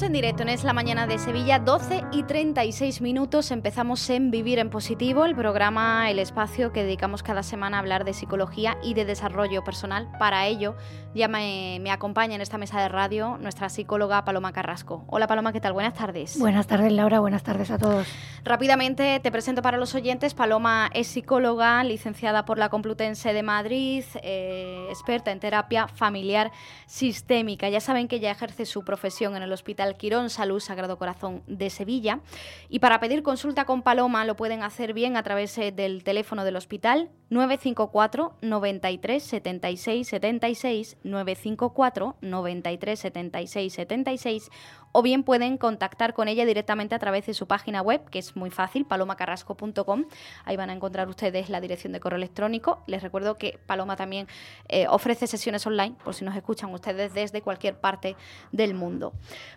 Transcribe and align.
Estamos 0.00 0.16
en 0.16 0.22
directo 0.22 0.42
en 0.44 0.48
Es 0.48 0.64
la 0.64 0.72
Mañana 0.72 1.06
de 1.06 1.18
Sevilla, 1.18 1.58
12 1.58 2.04
y 2.10 2.22
36 2.22 3.02
minutos. 3.02 3.50
Empezamos 3.50 4.08
en 4.08 4.30
Vivir 4.30 4.58
en 4.58 4.70
Positivo, 4.70 5.26
el 5.26 5.36
programa, 5.36 6.10
el 6.10 6.18
espacio 6.18 6.72
que 6.72 6.84
dedicamos 6.84 7.22
cada 7.22 7.42
semana 7.42 7.76
a 7.76 7.80
hablar 7.80 8.06
de 8.06 8.14
psicología 8.14 8.78
y 8.82 8.94
de 8.94 9.04
desarrollo 9.04 9.62
personal. 9.62 10.10
Para 10.18 10.46
ello, 10.46 10.74
ya 11.14 11.28
me, 11.28 11.80
me 11.82 11.90
acompaña 11.90 12.34
en 12.34 12.40
esta 12.40 12.56
mesa 12.56 12.80
de 12.80 12.88
radio 12.88 13.36
nuestra 13.36 13.68
psicóloga 13.68 14.24
Paloma 14.24 14.52
Carrasco. 14.54 15.04
Hola 15.06 15.26
Paloma, 15.26 15.52
¿qué 15.52 15.60
tal? 15.60 15.74
Buenas 15.74 15.92
tardes. 15.92 16.38
Buenas 16.38 16.66
tardes 16.66 16.92
Laura, 16.92 17.20
buenas 17.20 17.42
tardes 17.42 17.70
a 17.70 17.76
todos. 17.76 18.08
Rápidamente 18.42 19.20
te 19.20 19.30
presento 19.30 19.60
para 19.60 19.76
los 19.76 19.94
oyentes. 19.94 20.32
Paloma 20.32 20.88
es 20.94 21.08
psicóloga, 21.08 21.84
licenciada 21.84 22.46
por 22.46 22.56
la 22.56 22.70
Complutense 22.70 23.34
de 23.34 23.42
Madrid, 23.42 24.04
eh, 24.22 24.86
experta 24.88 25.30
en 25.30 25.40
terapia 25.40 25.88
familiar 25.88 26.52
sistémica. 26.86 27.68
Ya 27.68 27.80
saben 27.80 28.08
que 28.08 28.18
ya 28.18 28.30
ejerce 28.30 28.64
su 28.64 28.82
profesión 28.82 29.36
en 29.36 29.42
el 29.42 29.52
Hospital 29.52 29.89
Quirón 29.96 30.30
Salud 30.30 30.60
Sagrado 30.60 30.98
Corazón 30.98 31.42
de 31.46 31.70
Sevilla. 31.70 32.20
Y 32.68 32.78
para 32.78 33.00
pedir 33.00 33.22
consulta 33.22 33.64
con 33.64 33.82
Paloma 33.82 34.24
lo 34.24 34.36
pueden 34.36 34.62
hacer 34.62 34.92
bien 34.92 35.16
a 35.16 35.22
través 35.22 35.56
eh, 35.58 35.72
del 35.72 36.04
teléfono 36.04 36.44
del 36.44 36.56
hospital 36.56 37.10
954 37.30 38.36
93 38.42 39.22
76 39.22 40.08
76 40.08 40.96
954 41.02 42.16
93 42.20 42.98
76 42.98 43.72
76 43.72 44.50
o 44.92 45.02
bien 45.02 45.22
pueden 45.22 45.56
contactar 45.56 46.14
con 46.14 46.28
ella 46.28 46.44
directamente 46.44 46.94
a 46.94 46.98
través 46.98 47.26
de 47.26 47.34
su 47.34 47.46
página 47.46 47.82
web, 47.82 48.08
que 48.10 48.18
es 48.18 48.36
muy 48.36 48.50
fácil, 48.50 48.84
palomacarrasco.com. 48.84 50.04
Ahí 50.44 50.56
van 50.56 50.70
a 50.70 50.72
encontrar 50.72 51.08
ustedes 51.08 51.48
la 51.48 51.60
dirección 51.60 51.92
de 51.92 52.00
correo 52.00 52.16
electrónico. 52.16 52.82
Les 52.86 53.02
recuerdo 53.02 53.36
que 53.36 53.58
Paloma 53.66 53.96
también 53.96 54.26
eh, 54.68 54.86
ofrece 54.88 55.26
sesiones 55.26 55.66
online, 55.66 55.94
por 56.02 56.14
si 56.14 56.24
nos 56.24 56.36
escuchan 56.36 56.72
ustedes 56.72 57.14
desde 57.14 57.42
cualquier 57.42 57.78
parte 57.78 58.16
del 58.52 58.74
mundo. 58.74 59.12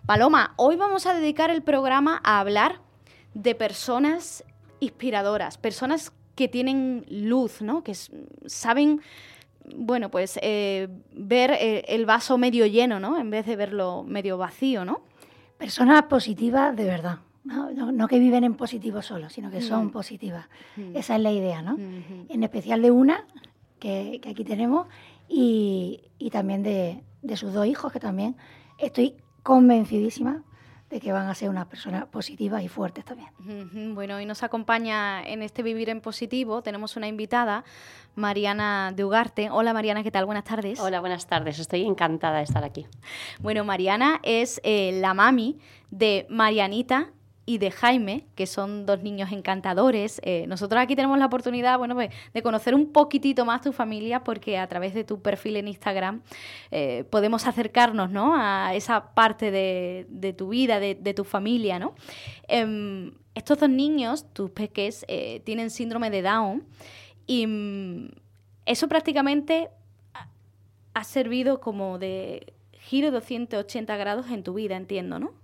Paloma, 0.06 0.54
hoy 0.56 0.76
vamos 0.76 1.06
a 1.06 1.14
dedicar 1.14 1.50
el 1.50 1.62
programa 1.62 2.20
a 2.24 2.40
hablar 2.40 2.80
de 3.34 3.54
personas 3.54 4.44
inspiradoras, 4.80 5.58
personas 5.58 6.12
que 6.34 6.48
tienen 6.48 7.04
luz, 7.08 7.62
¿no? 7.62 7.82
que 7.82 7.94
saben 8.46 9.00
bueno, 9.76 10.10
pues 10.10 10.38
eh, 10.42 10.88
ver 11.12 11.52
eh, 11.52 11.84
el 11.88 12.04
vaso 12.04 12.36
medio 12.36 12.66
lleno, 12.66 13.00
¿no? 13.00 13.18
En 13.18 13.30
vez 13.30 13.46
de 13.46 13.56
verlo 13.56 14.04
medio 14.06 14.36
vacío, 14.36 14.84
¿no? 14.84 15.02
Personas 15.64 16.02
positivas 16.02 16.76
de 16.76 16.84
verdad. 16.84 17.20
No, 17.44 18.06
que 18.06 18.18
viven 18.18 18.44
en 18.44 18.54
positivo 18.54 19.00
solo, 19.00 19.30
sino 19.30 19.50
que 19.50 19.62
son 19.62 19.86
mm. 19.86 19.90
positivas. 19.92 20.46
Mm. 20.76 20.94
Esa 20.94 21.16
es 21.16 21.22
la 21.22 21.32
idea, 21.32 21.62
¿no? 21.62 21.78
Mm-hmm. 21.78 22.26
En 22.28 22.42
especial 22.42 22.82
de 22.82 22.90
una, 22.90 23.24
que, 23.78 24.20
aquí 24.28 24.44
tenemos, 24.44 24.86
y, 25.26 26.02
también 26.30 26.62
de, 26.62 27.02
de, 27.22 27.36
sus 27.38 27.54
dos 27.54 27.66
hijos, 27.66 27.90
que 27.90 27.98
también 27.98 28.36
estoy 28.76 29.14
convencidísima 29.42 30.42
de 30.90 31.00
que 31.00 31.12
van 31.12 31.28
a 31.28 31.34
ser 31.34 31.48
unas 31.48 31.66
personas 31.66 32.06
positivas 32.06 32.62
y 32.62 32.68
fuertes 32.68 33.04
también. 33.04 33.94
Bueno, 33.94 34.16
hoy 34.16 34.26
nos 34.26 34.42
acompaña 34.42 35.22
en 35.26 35.42
este 35.42 35.62
Vivir 35.62 35.88
en 35.88 36.00
Positivo, 36.00 36.62
tenemos 36.62 36.96
una 36.96 37.08
invitada, 37.08 37.64
Mariana 38.14 38.92
de 38.94 39.04
Ugarte. 39.04 39.50
Hola 39.50 39.72
Mariana, 39.72 40.02
¿qué 40.02 40.10
tal? 40.10 40.26
Buenas 40.26 40.44
tardes. 40.44 40.78
Hola, 40.78 41.00
buenas 41.00 41.26
tardes, 41.26 41.58
estoy 41.58 41.82
encantada 41.82 42.38
de 42.38 42.44
estar 42.44 42.64
aquí. 42.64 42.86
Bueno, 43.40 43.64
Mariana 43.64 44.20
es 44.22 44.60
eh, 44.62 44.98
la 45.00 45.14
mami 45.14 45.58
de 45.90 46.26
Marianita 46.28 47.10
y 47.46 47.58
de 47.58 47.70
Jaime, 47.70 48.26
que 48.34 48.46
son 48.46 48.86
dos 48.86 49.02
niños 49.02 49.30
encantadores. 49.30 50.20
Eh, 50.24 50.46
nosotros 50.48 50.82
aquí 50.82 50.96
tenemos 50.96 51.18
la 51.18 51.26
oportunidad, 51.26 51.78
bueno, 51.78 51.94
pues, 51.94 52.10
de 52.32 52.42
conocer 52.42 52.74
un 52.74 52.92
poquitito 52.92 53.44
más 53.44 53.60
tu 53.60 53.72
familia, 53.72 54.24
porque 54.24 54.58
a 54.58 54.66
través 54.66 54.94
de 54.94 55.04
tu 55.04 55.20
perfil 55.20 55.56
en 55.56 55.68
Instagram 55.68 56.22
eh, 56.70 57.04
podemos 57.10 57.46
acercarnos, 57.46 58.10
¿no? 58.10 58.34
A 58.36 58.74
esa 58.74 59.14
parte 59.14 59.50
de, 59.50 60.34
tu 60.36 60.48
vida, 60.48 60.80
de, 60.80 61.14
tu 61.14 61.24
familia, 61.24 61.78
¿no? 61.78 61.94
Em, 62.48 63.12
estos 63.34 63.58
dos 63.58 63.70
niños, 63.70 64.26
tus 64.32 64.50
peques, 64.50 65.04
eh, 65.08 65.40
tienen 65.44 65.70
síndrome 65.70 66.10
de 66.10 66.22
Down 66.22 66.64
y 67.26 67.46
mm, 67.46 68.08
eso 68.64 68.88
prácticamente 68.88 69.68
ha 70.94 71.04
servido 71.04 71.60
como 71.60 71.98
de 71.98 72.54
giro 72.72 73.10
280 73.10 73.96
grados 73.96 74.30
en 74.30 74.42
tu 74.42 74.54
vida, 74.54 74.76
entiendo, 74.76 75.18
¿no? 75.18 75.43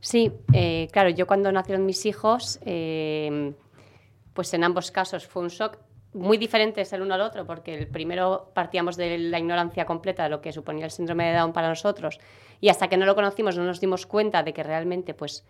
Sí, 0.00 0.32
eh, 0.54 0.88
claro, 0.92 1.10
yo 1.10 1.26
cuando 1.26 1.52
nacieron 1.52 1.84
mis 1.84 2.06
hijos, 2.06 2.58
eh, 2.64 3.52
pues 4.32 4.54
en 4.54 4.64
ambos 4.64 4.90
casos 4.90 5.26
fue 5.26 5.42
un 5.42 5.48
shock 5.48 5.78
muy 6.12 6.38
diferente 6.38 6.82
el 6.90 7.02
uno 7.02 7.14
al 7.14 7.20
otro, 7.20 7.46
porque 7.46 7.74
el 7.74 7.86
primero 7.86 8.50
partíamos 8.54 8.96
de 8.96 9.18
la 9.18 9.38
ignorancia 9.38 9.84
completa 9.84 10.24
de 10.24 10.30
lo 10.30 10.40
que 10.40 10.52
suponía 10.52 10.84
el 10.86 10.90
síndrome 10.90 11.26
de 11.26 11.38
Down 11.38 11.52
para 11.52 11.68
nosotros, 11.68 12.18
y 12.60 12.68
hasta 12.68 12.88
que 12.88 12.96
no 12.96 13.06
lo 13.06 13.14
conocimos 13.14 13.56
no 13.56 13.64
nos 13.64 13.80
dimos 13.80 14.06
cuenta 14.06 14.42
de 14.42 14.52
que 14.52 14.62
realmente 14.62 15.14
pues, 15.14 15.46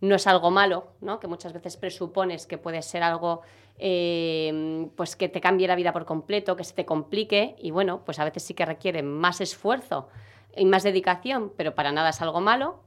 no 0.00 0.14
es 0.14 0.26
algo 0.26 0.50
malo, 0.50 0.88
¿no? 1.00 1.18
que 1.18 1.26
muchas 1.26 1.52
veces 1.52 1.76
presupones 1.76 2.46
que 2.46 2.58
puede 2.58 2.82
ser 2.82 3.02
algo 3.02 3.42
eh, 3.78 4.88
pues 4.94 5.16
que 5.16 5.28
te 5.28 5.40
cambie 5.40 5.66
la 5.66 5.74
vida 5.74 5.92
por 5.92 6.04
completo, 6.04 6.54
que 6.54 6.64
se 6.64 6.74
te 6.74 6.84
complique, 6.84 7.56
y 7.58 7.70
bueno, 7.70 8.02
pues 8.04 8.18
a 8.20 8.24
veces 8.24 8.44
sí 8.44 8.54
que 8.54 8.66
requiere 8.66 9.02
más 9.02 9.40
esfuerzo 9.40 10.08
y 10.56 10.64
más 10.66 10.84
dedicación, 10.84 11.52
pero 11.56 11.74
para 11.74 11.90
nada 11.90 12.10
es 12.10 12.22
algo 12.22 12.40
malo, 12.40 12.84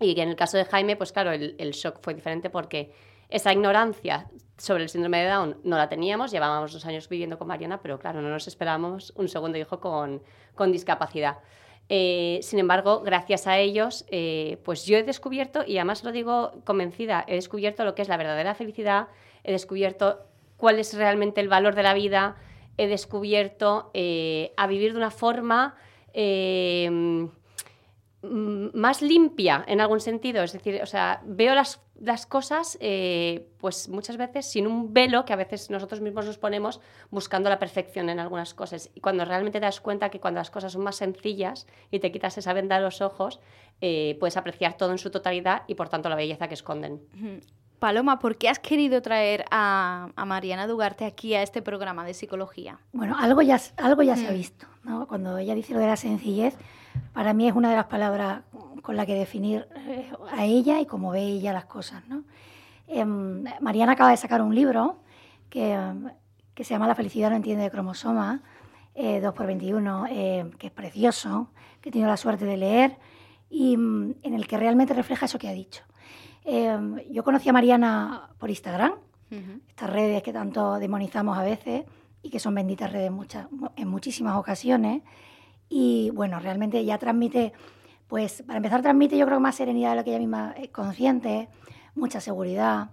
y 0.00 0.20
en 0.20 0.28
el 0.28 0.36
caso 0.36 0.56
de 0.56 0.64
Jaime, 0.64 0.96
pues 0.96 1.12
claro, 1.12 1.32
el, 1.32 1.70
shock 1.72 1.98
fue 2.00 2.14
diferente 2.14 2.50
porque 2.50 2.92
esa 3.28 3.52
ignorancia 3.52 4.28
sobre 4.58 4.82
el 4.84 4.88
síndrome 4.88 5.22
de 5.22 5.28
Down 5.28 5.56
no 5.64 5.76
la 5.76 5.88
teníamos, 5.88 6.30
llevábamos 6.30 6.72
dos 6.72 6.84
años 6.86 7.08
viviendo 7.08 7.38
con 7.38 7.48
Mariana, 7.48 7.80
pero 7.80 7.98
claro, 7.98 8.20
no 8.20 8.28
nos 8.28 8.46
esperábamos 8.48 9.12
un 9.16 9.28
segundo 9.28 9.58
hijo 9.58 9.80
con, 9.80 10.22
con 10.54 10.72
discapacidad. 10.72 11.38
Eh, 11.88 12.40
sin 12.42 12.58
embargo, 12.58 13.00
gracias 13.00 13.46
a 13.46 13.58
ellos, 13.58 14.04
eh, 14.08 14.58
pues 14.64 14.86
yo 14.86 14.96
he 14.96 15.02
descubierto, 15.02 15.64
y 15.66 15.76
además 15.76 16.02
lo 16.02 16.12
digo 16.12 16.52
convencida, 16.64 17.24
he 17.28 17.34
descubierto 17.34 17.84
lo 17.84 17.94
que 17.94 18.02
es 18.02 18.08
la 18.08 18.16
verdadera 18.16 18.54
felicidad, 18.54 19.08
he 19.42 19.52
descubierto 19.52 20.24
cuál 20.56 20.78
es 20.78 20.94
realmente 20.94 21.40
el 21.40 21.48
valor 21.48 21.74
de 21.74 21.82
la 21.82 21.94
vida, 21.94 22.36
he 22.78 22.88
descubierto 22.88 23.90
eh, 23.94 24.52
a 24.56 24.66
vivir 24.66 24.92
de 24.92 24.98
una 24.98 25.10
forma 25.10 25.76
más 28.24 29.02
limpia 29.02 29.64
en 29.66 29.80
algún 29.80 30.00
sentido. 30.00 30.42
Es 30.42 30.52
decir, 30.52 30.80
o 30.82 30.86
sea, 30.86 31.20
veo 31.24 31.54
las, 31.54 31.80
las 32.00 32.26
cosas, 32.26 32.78
eh, 32.80 33.48
pues 33.58 33.88
muchas 33.88 34.16
veces 34.16 34.50
sin 34.50 34.66
un 34.66 34.92
velo 34.92 35.24
que 35.24 35.32
a 35.32 35.36
veces 35.36 35.70
nosotros 35.70 36.00
mismos 36.00 36.26
nos 36.26 36.38
ponemos 36.38 36.80
buscando 37.10 37.50
la 37.50 37.58
perfección 37.58 38.08
en 38.08 38.20
algunas 38.20 38.54
cosas. 38.54 38.90
Y 38.94 39.00
cuando 39.00 39.24
realmente 39.24 39.60
te 39.60 39.66
das 39.66 39.80
cuenta 39.80 40.10
que 40.10 40.20
cuando 40.20 40.38
las 40.38 40.50
cosas 40.50 40.72
son 40.72 40.82
más 40.82 40.96
sencillas 40.96 41.66
y 41.90 42.00
te 42.00 42.10
quitas 42.10 42.38
esa 42.38 42.52
venda 42.52 42.76
de 42.76 42.82
los 42.82 43.00
ojos, 43.00 43.40
eh, 43.80 44.16
puedes 44.20 44.36
apreciar 44.36 44.76
todo 44.76 44.92
en 44.92 44.98
su 44.98 45.10
totalidad 45.10 45.62
y 45.66 45.74
por 45.74 45.88
tanto 45.88 46.08
la 46.08 46.16
belleza 46.16 46.48
que 46.48 46.54
esconden. 46.54 47.00
Paloma, 47.78 48.18
¿por 48.18 48.38
qué 48.38 48.48
has 48.48 48.58
querido 48.58 49.02
traer 49.02 49.44
a, 49.50 50.08
Mariana 50.26 50.66
Dugarte 50.66 51.04
aquí 51.04 51.34
a 51.34 51.42
este 51.42 51.60
programa 51.60 52.04
de 52.04 52.14
psicología? 52.14 52.78
Bueno, 52.92 53.16
algo 53.18 53.42
ya, 53.42 53.60
algo 53.76 54.02
ya 54.02 54.16
se 54.16 54.26
ha 54.26 54.32
visto. 54.32 54.66
¿no? 54.84 55.06
Cuando 55.06 55.36
ella 55.36 55.54
dice 55.54 55.74
lo 55.74 55.80
de 55.80 55.86
la 55.88 55.96
sencillez, 55.96 56.56
para 57.12 57.32
mí 57.32 57.48
es 57.48 57.54
una 57.54 57.70
de 57.70 57.76
las 57.76 57.86
palabras 57.86 58.42
con 58.82 58.96
la 58.96 59.06
que 59.06 59.14
definir 59.14 59.66
eh, 59.76 60.12
a 60.30 60.44
ella 60.44 60.80
y 60.80 60.86
cómo 60.86 61.10
ve 61.10 61.22
ella 61.22 61.52
las 61.52 61.64
cosas. 61.64 62.06
¿no? 62.08 62.24
Em, 62.86 63.44
Mariana 63.60 63.92
acaba 63.92 64.10
de 64.10 64.16
sacar 64.16 64.42
un 64.42 64.54
libro 64.54 64.98
que, 65.48 65.78
que, 66.54 66.64
se 66.64 66.74
llama 66.74 66.86
La 66.86 66.94
felicidad 66.94 67.30
no 67.30 67.36
entiende 67.36 67.64
de 67.64 67.70
cromosoma, 67.70 68.42
eh, 68.94 69.22
2x21, 69.22 70.08
eh, 70.10 70.50
que 70.58 70.66
es 70.66 70.72
precioso, 70.72 71.48
que 71.80 71.88
he 71.88 71.92
tenido 71.92 72.10
la 72.10 72.16
suerte 72.16 72.44
de 72.44 72.56
leer 72.56 72.98
y 73.48 73.76
mm, 73.76 74.16
en 74.22 74.34
el 74.34 74.46
que 74.46 74.58
realmente 74.58 74.92
refleja 74.92 75.26
eso 75.26 75.38
que 75.38 75.48
ha 75.48 75.52
dicho. 75.52 75.82
Em, 76.44 76.98
yo 77.10 77.24
conocí 77.24 77.48
a 77.48 77.52
Mariana 77.52 78.28
por 78.38 78.50
Instagram, 78.50 78.92
estas 79.68 79.90
redes 79.90 80.22
que 80.22 80.32
tanto 80.32 80.78
demonizamos 80.78 81.36
a 81.36 81.42
veces 81.42 81.84
y 82.22 82.30
que 82.30 82.38
son 82.38 82.54
benditas 82.54 82.92
redes 82.92 83.10
muchas, 83.10 83.48
en 83.74 83.88
muchísimas 83.88 84.36
ocasiones. 84.36 85.02
Y 85.68 86.10
bueno, 86.10 86.38
realmente 86.40 86.78
ella 86.78 86.98
transmite, 86.98 87.52
pues 88.06 88.42
para 88.42 88.58
empezar 88.58 88.82
transmite 88.82 89.16
yo 89.16 89.26
creo 89.26 89.40
más 89.40 89.56
serenidad 89.56 89.90
de 89.90 89.96
lo 89.96 90.04
que 90.04 90.10
ella 90.10 90.18
misma 90.18 90.54
es 90.58 90.68
consciente, 90.68 91.48
mucha 91.94 92.20
seguridad. 92.20 92.90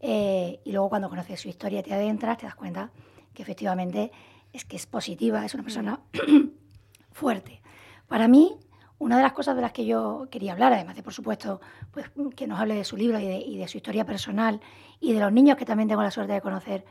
Eh, 0.00 0.60
y 0.64 0.72
luego 0.72 0.88
cuando 0.88 1.08
conoces 1.08 1.40
su 1.40 1.48
historia 1.48 1.82
te 1.82 1.94
adentras, 1.94 2.38
te 2.38 2.46
das 2.46 2.54
cuenta 2.54 2.90
que 3.32 3.42
efectivamente 3.42 4.12
es 4.52 4.64
que 4.64 4.76
es 4.76 4.86
positiva, 4.86 5.44
es 5.44 5.54
una 5.54 5.62
persona 5.62 6.00
fuerte. 7.12 7.60
Para 8.08 8.28
mí, 8.28 8.56
una 8.98 9.16
de 9.16 9.22
las 9.22 9.32
cosas 9.32 9.56
de 9.56 9.62
las 9.62 9.72
que 9.72 9.84
yo 9.84 10.26
quería 10.30 10.52
hablar, 10.52 10.72
además 10.72 10.96
de, 10.96 11.02
por 11.02 11.12
supuesto, 11.12 11.60
pues, 11.90 12.10
que 12.34 12.46
nos 12.46 12.58
hable 12.58 12.74
de 12.74 12.84
su 12.84 12.96
libro 12.96 13.18
y 13.18 13.58
de, 13.58 13.68
su 13.68 13.76
historia 13.76 14.06
personal 14.06 14.60
y 15.00 15.12
de 15.12 15.20
los 15.20 15.32
niños 15.32 15.56
que 15.56 15.66
también 15.66 15.88
tengo 15.88 16.02
la 16.02 16.10
suerte 16.10 16.32
de 16.32 16.40
conocer 16.40 16.84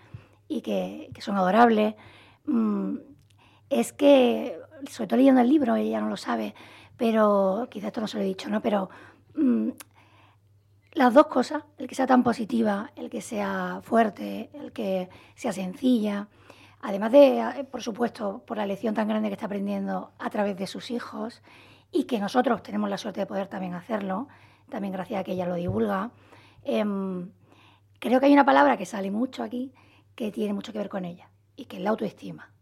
y 0.47 0.61
que, 0.61 1.09
son 1.19 1.37
adorables, 1.37 1.95
mm, 2.45 2.97
es 3.69 3.93
que, 3.93 4.59
sobre 4.89 5.07
todo 5.07 5.17
leyendo 5.17 5.41
el 5.41 5.49
libro, 5.49 5.75
ella 5.75 6.01
no 6.01 6.09
lo 6.09 6.17
sabe, 6.17 6.55
pero 6.97 7.67
quizás 7.69 7.87
esto 7.87 8.01
no 8.01 8.07
se 8.07 8.17
lo 8.17 8.23
he 8.23 8.27
dicho, 8.27 8.49
¿no? 8.49 8.61
Pero 8.61 8.89
mm, 9.35 9.69
las 10.93 11.13
dos 11.13 11.27
cosas, 11.27 11.63
el 11.77 11.87
que 11.87 11.95
sea 11.95 12.07
tan 12.07 12.23
positiva, 12.23 12.91
el 12.95 13.09
que 13.09 13.21
sea 13.21 13.81
fuerte, 13.83 14.49
el 14.53 14.71
que 14.71 15.09
sea 15.35 15.51
sencilla, 15.51 16.29
además 16.81 17.11
de, 17.11 17.67
por 17.69 17.81
supuesto, 17.81 18.43
por 18.45 18.57
la 18.57 18.65
lección 18.65 18.93
tan 18.93 19.07
grande 19.07 19.27
que 19.29 19.33
está 19.33 19.47
aprendiendo 19.47 20.13
a 20.19 20.29
través 20.29 20.55
de 20.57 20.67
sus 20.67 20.91
hijos 20.91 21.41
y 21.91 22.05
que 22.05 22.19
nosotros 22.19 22.63
tenemos 22.63 22.89
la 22.89 22.97
suerte 22.97 23.19
de 23.19 23.25
poder 23.25 23.47
también 23.47 23.73
hacerlo, 23.73 24.27
también 24.69 24.93
gracias 24.93 25.19
a 25.19 25.23
que 25.23 25.33
ella 25.33 25.45
lo 25.45 25.55
divulga. 25.55 26.11
Em, 26.63 27.29
creo 27.99 28.19
que 28.19 28.27
hay 28.27 28.33
una 28.33 28.45
palabra 28.45 28.77
que 28.77 28.85
sale 28.85 29.11
mucho 29.11 29.43
aquí 29.43 29.73
que 30.15 30.31
tiene 30.31 30.53
mucho 30.53 30.71
que 30.71 30.79
ver 30.79 30.89
con 30.89 31.03
ella 31.03 31.29
y 31.57 31.65
que 31.65 31.77
es 31.77 31.83
la 31.83 31.89
autoestima. 31.89 32.54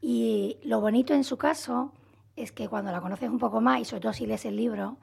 Y 0.00 0.58
lo 0.62 0.80
bonito 0.80 1.14
en 1.14 1.24
su 1.24 1.36
caso 1.36 1.92
es 2.36 2.52
que 2.52 2.68
cuando 2.68 2.92
la 2.92 3.00
conoces 3.00 3.28
un 3.28 3.38
poco 3.38 3.60
más 3.60 3.80
y 3.80 3.84
sobre 3.84 4.00
todo 4.00 4.12
si 4.12 4.26
lees 4.26 4.44
el 4.44 4.56
libro, 4.56 4.98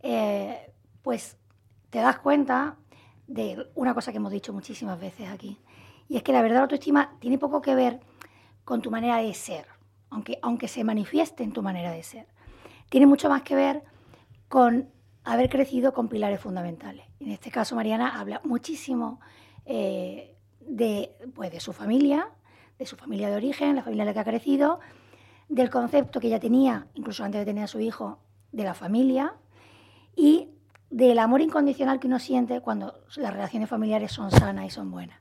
eh, 0.00 0.72
pues 1.02 1.38
te 1.90 1.98
das 1.98 2.18
cuenta 2.18 2.76
de 3.26 3.70
una 3.74 3.94
cosa 3.94 4.12
que 4.12 4.18
hemos 4.18 4.32
dicho 4.32 4.52
muchísimas 4.52 5.00
veces 5.00 5.28
aquí, 5.28 5.58
y 6.08 6.16
es 6.16 6.22
que 6.22 6.32
la 6.32 6.42
verdad 6.42 6.58
la 6.58 6.62
autoestima 6.62 7.16
tiene 7.18 7.38
poco 7.38 7.60
que 7.60 7.74
ver 7.74 8.00
con 8.64 8.82
tu 8.82 8.90
manera 8.90 9.16
de 9.18 9.32
ser, 9.34 9.66
aunque, 10.10 10.38
aunque 10.42 10.68
se 10.68 10.84
manifieste 10.84 11.42
en 11.42 11.52
tu 11.52 11.62
manera 11.62 11.90
de 11.90 12.02
ser. 12.02 12.26
Tiene 12.88 13.06
mucho 13.06 13.28
más 13.28 13.42
que 13.42 13.54
ver 13.56 13.82
con 14.48 14.90
haber 15.24 15.48
crecido 15.48 15.92
con 15.92 16.08
pilares 16.08 16.40
fundamentales. 16.40 17.04
En 17.18 17.30
este 17.30 17.50
caso, 17.50 17.74
Mariana 17.74 18.20
habla 18.20 18.40
muchísimo 18.44 19.20
eh, 19.64 20.36
de, 20.60 21.16
pues, 21.34 21.50
de 21.50 21.58
su 21.58 21.72
familia, 21.72 22.28
de 22.78 22.86
su 22.86 22.96
familia 22.96 23.30
de 23.30 23.36
origen, 23.36 23.76
la 23.76 23.82
familia 23.82 24.02
en 24.02 24.06
la 24.06 24.14
que 24.14 24.20
ha 24.20 24.24
crecido, 24.24 24.80
del 25.48 25.70
concepto 25.70 26.20
que 26.20 26.26
ella 26.28 26.40
tenía, 26.40 26.86
incluso 26.94 27.24
antes 27.24 27.40
de 27.40 27.44
tener 27.44 27.64
a 27.64 27.68
su 27.68 27.80
hijo, 27.80 28.18
de 28.52 28.64
la 28.64 28.74
familia 28.74 29.34
y 30.14 30.50
del 30.90 31.18
amor 31.18 31.40
incondicional 31.40 32.00
que 32.00 32.06
uno 32.06 32.18
siente 32.18 32.60
cuando 32.60 32.94
las 33.16 33.32
relaciones 33.32 33.68
familiares 33.68 34.12
son 34.12 34.30
sanas 34.30 34.66
y 34.66 34.70
son 34.70 34.90
buenas. 34.90 35.20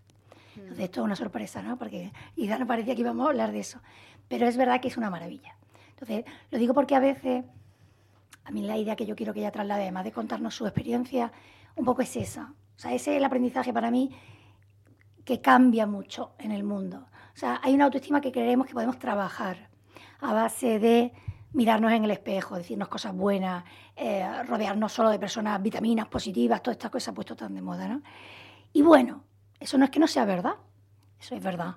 Entonces, 0.55 0.85
esto 0.85 1.01
es 1.01 1.05
una 1.05 1.15
sorpresa, 1.15 1.61
¿no? 1.61 1.77
Porque 1.77 2.11
ya 2.35 2.57
no 2.57 2.65
parecía 2.65 2.95
que 2.95 3.01
íbamos 3.01 3.25
a 3.25 3.29
hablar 3.29 3.51
de 3.51 3.59
eso. 3.59 3.79
Pero 4.27 4.47
es 4.47 4.55
verdad 4.57 4.79
que 4.79 4.87
es 4.87 4.97
una 4.97 5.09
maravilla. 5.09 5.57
Entonces, 5.89 6.25
lo 6.49 6.57
digo 6.57 6.73
porque 6.73 6.95
a 6.95 6.99
veces, 6.99 7.43
a 8.43 8.51
mí 8.51 8.61
la 8.61 8.77
idea 8.77 8.95
que 8.95 9.05
yo 9.05 9.15
quiero 9.15 9.33
que 9.33 9.39
ella 9.39 9.51
traslade, 9.51 9.83
además 9.83 10.05
de 10.05 10.11
contarnos 10.11 10.55
su 10.55 10.65
experiencia, 10.65 11.31
un 11.75 11.85
poco 11.85 12.01
es 12.01 12.15
esa. 12.15 12.53
O 12.75 12.79
sea, 12.79 12.93
ese 12.93 13.11
es 13.11 13.17
el 13.17 13.23
aprendizaje 13.25 13.73
para 13.73 13.91
mí 13.91 14.11
que 15.23 15.41
cambia 15.41 15.85
mucho 15.85 16.33
en 16.37 16.51
el 16.51 16.63
mundo. 16.63 17.07
O 17.35 17.37
sea, 17.37 17.59
hay 17.61 17.73
una 17.73 17.85
autoestima 17.85 18.21
que 18.21 18.31
creemos 18.31 18.65
que 18.65 18.73
podemos 18.73 18.97
trabajar 18.97 19.69
a 20.21 20.31
base 20.31 20.79
de 20.79 21.11
mirarnos 21.51 21.91
en 21.91 22.05
el 22.05 22.11
espejo, 22.11 22.55
decirnos 22.55 22.87
cosas 22.87 23.13
buenas, 23.13 23.65
eh, 23.97 24.25
rodearnos 24.43 24.93
solo 24.93 25.09
de 25.09 25.19
personas 25.19 25.61
vitaminas 25.61 26.07
positivas, 26.07 26.63
todas 26.63 26.75
estas 26.75 26.91
cosas 26.91 27.13
puesto 27.13 27.35
tan 27.35 27.53
de 27.53 27.61
moda, 27.61 27.89
¿no? 27.89 28.01
Y 28.71 28.81
bueno, 28.81 29.23
eso 29.59 29.77
no 29.77 29.83
es 29.83 29.91
que 29.91 29.99
no 29.99 30.07
sea 30.07 30.23
verdad, 30.23 30.55
eso 31.19 31.35
es 31.35 31.43
verdad. 31.43 31.75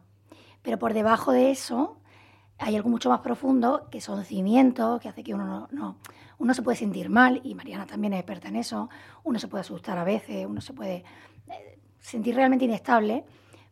Pero 0.63 0.79
por 0.79 0.95
debajo 0.95 1.33
de 1.33 1.51
eso 1.51 2.01
hay 2.59 2.77
algo 2.77 2.89
mucho 2.89 3.09
más 3.09 3.21
profundo, 3.21 3.89
que 3.91 4.01
son 4.01 4.25
cimientos, 4.25 5.01
que 5.01 5.09
hace 5.09 5.25
que 5.25 5.35
uno 5.35 5.67
no, 5.73 5.99
uno 6.39 6.55
se 6.55 6.63
puede 6.63 6.77
sentir 6.77 7.11
mal, 7.11 7.41
y 7.43 7.57
Mariana 7.57 7.85
también 7.85 8.13
es 8.13 8.21
experta 8.21 8.47
en 8.47 8.57
eso, 8.57 8.89
uno 9.25 9.41
se 9.41 9.49
puede 9.49 9.63
asustar 9.63 9.99
a 9.99 10.05
veces, 10.05 10.47
uno 10.47 10.61
se 10.61 10.73
puede 10.73 11.05
eh, 11.49 11.79
sentir 11.99 12.37
realmente 12.37 12.65
inestable, 12.65 13.25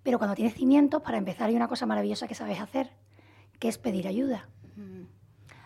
pero 0.06 0.18
cuando 0.18 0.36
tienes 0.36 0.54
cimientos, 0.54 1.02
para 1.02 1.18
empezar 1.18 1.48
hay 1.48 1.56
una 1.56 1.66
cosa 1.66 1.84
maravillosa 1.84 2.28
que 2.28 2.36
sabes 2.36 2.60
hacer, 2.60 2.92
que 3.58 3.66
es 3.66 3.76
pedir 3.76 4.06
ayuda. 4.06 4.48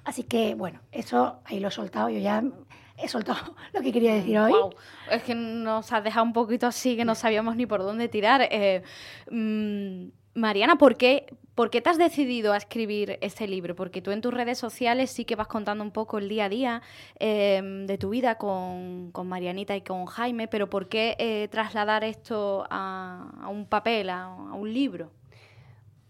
Así 0.03 0.23
que, 0.23 0.55
bueno, 0.55 0.81
eso 0.93 1.43
ahí 1.45 1.61
lo 1.61 1.69
he 1.69 1.71
soltado, 1.71 2.09
yo 2.09 2.19
ya 2.21 2.43
he 2.97 3.07
soltado 3.07 3.55
lo 3.75 3.83
que 3.83 3.93
quería 3.93 4.15
decir 4.15 4.39
hoy. 4.39 4.55
Es 5.11 5.25
que 5.25 5.35
nos 5.35 5.93
has 5.93 6.03
dejado 6.03 6.25
un 6.25 6.33
poquito 6.33 6.67
así 6.67 6.97
que 6.97 7.05
no 7.05 7.15
sabíamos 7.17 7.55
ni 7.55 7.67
por 7.67 7.83
dónde 7.83 8.09
tirar. 8.09 8.49
Eh, 8.51 8.83
mm, 9.31 10.07
Mariana, 10.35 10.77
¿por 10.77 10.97
qué, 10.97 11.27
¿por 11.55 11.71
qué 11.71 11.81
te 11.81 11.91
has 11.91 11.99
decidido 11.99 12.53
a 12.53 12.57
escribir 12.57 13.19
este 13.21 13.49
libro? 13.49 13.75
Porque 13.75 14.01
tú 14.01 14.13
en 14.13 14.21
tus 14.21 14.33
redes 14.33 14.59
sociales 14.59 15.11
sí 15.11 15.25
que 15.25 15.35
vas 15.35 15.49
contando 15.49 15.83
un 15.83 15.91
poco 15.91 16.19
el 16.19 16.29
día 16.29 16.45
a 16.45 16.49
día 16.49 16.83
em, 17.19 17.87
de 17.87 17.99
tu 17.99 18.11
vida 18.11 18.37
con, 18.37 19.13
Marianita 19.13 19.75
y 19.77 19.83
con 19.83 20.07
Jaime, 20.07 20.47
pero 20.47 20.71
¿por 20.71 20.89
qué 20.89 21.17
eh, 21.19 21.49
trasladar 21.51 22.05
esto 22.05 22.65
a, 22.71 23.49
un 23.51 23.67
papel, 23.67 24.09
a, 24.11 24.29
un 24.29 24.73
libro? 24.73 25.11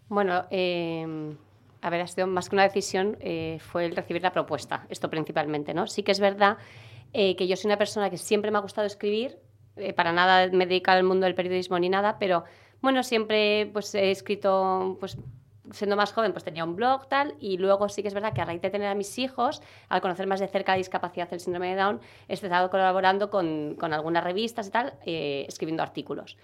Bueno, 0.08 0.44
em, 0.50 1.36
a 1.80 1.88
ver, 1.88 2.02
ha 2.02 2.06
sido 2.06 2.26
más 2.26 2.50
que 2.50 2.56
una 2.56 2.64
decisión, 2.64 3.16
eh, 3.20 3.58
fue 3.60 3.86
el 3.86 3.96
recibir 3.96 4.22
la 4.22 4.32
propuesta, 4.32 4.86
esto 4.90 5.08
principalmente, 5.08 5.72
¿no? 5.72 5.86
Sí 5.86 6.02
que 6.02 6.12
es 6.12 6.20
verdad 6.20 6.58
eh, 7.14 7.36
que 7.36 7.48
yo 7.48 7.56
soy 7.56 7.68
una 7.68 7.78
persona 7.78 8.10
que 8.10 8.18
siempre 8.18 8.50
me 8.50 8.58
ha 8.58 8.60
gustado 8.60 8.86
escribir, 8.86 9.38
para 9.96 10.12
nada 10.12 10.50
me 10.52 10.66
dedico 10.66 10.90
al 10.90 11.04
mundo 11.04 11.24
del 11.24 11.34
periodismo 11.34 11.78
ni 11.78 11.88
nada, 11.88 12.18
pero 12.18 12.44
bueno, 12.82 13.02
siempre 13.02 13.70
pues 13.72 13.94
he 13.94 14.10
escrito, 14.10 14.96
pues 15.00 15.18
siendo 15.72 15.96
más 15.96 16.12
joven, 16.12 16.32
pues 16.32 16.44
tenía 16.44 16.64
un 16.64 16.76
blog, 16.76 17.08
tal, 17.08 17.34
y 17.40 17.58
luego 17.58 17.88
sí 17.88 18.02
que 18.02 18.08
es 18.08 18.14
verdad 18.14 18.32
que 18.32 18.40
a 18.40 18.44
raíz 18.44 18.60
de 18.60 18.70
tener 18.70 18.88
a 18.88 18.94
mis 18.94 19.18
hijos, 19.18 19.62
al 19.88 20.00
conocer 20.00 20.26
más 20.26 20.40
de 20.40 20.48
cerca 20.48 20.72
la 20.72 20.78
discapacidad 20.78 21.28
del 21.28 21.40
síndrome 21.40 21.70
de 21.70 21.76
Down, 21.76 22.00
he 22.28 22.34
estado 22.34 22.70
colaborando 22.70 23.30
con, 23.30 23.76
con 23.78 23.92
algunas 23.92 24.24
revistas 24.24 24.68
y 24.68 24.70
tal, 24.70 24.94
eh, 25.04 25.44
escribiendo 25.48 25.82
artículos. 25.82 26.36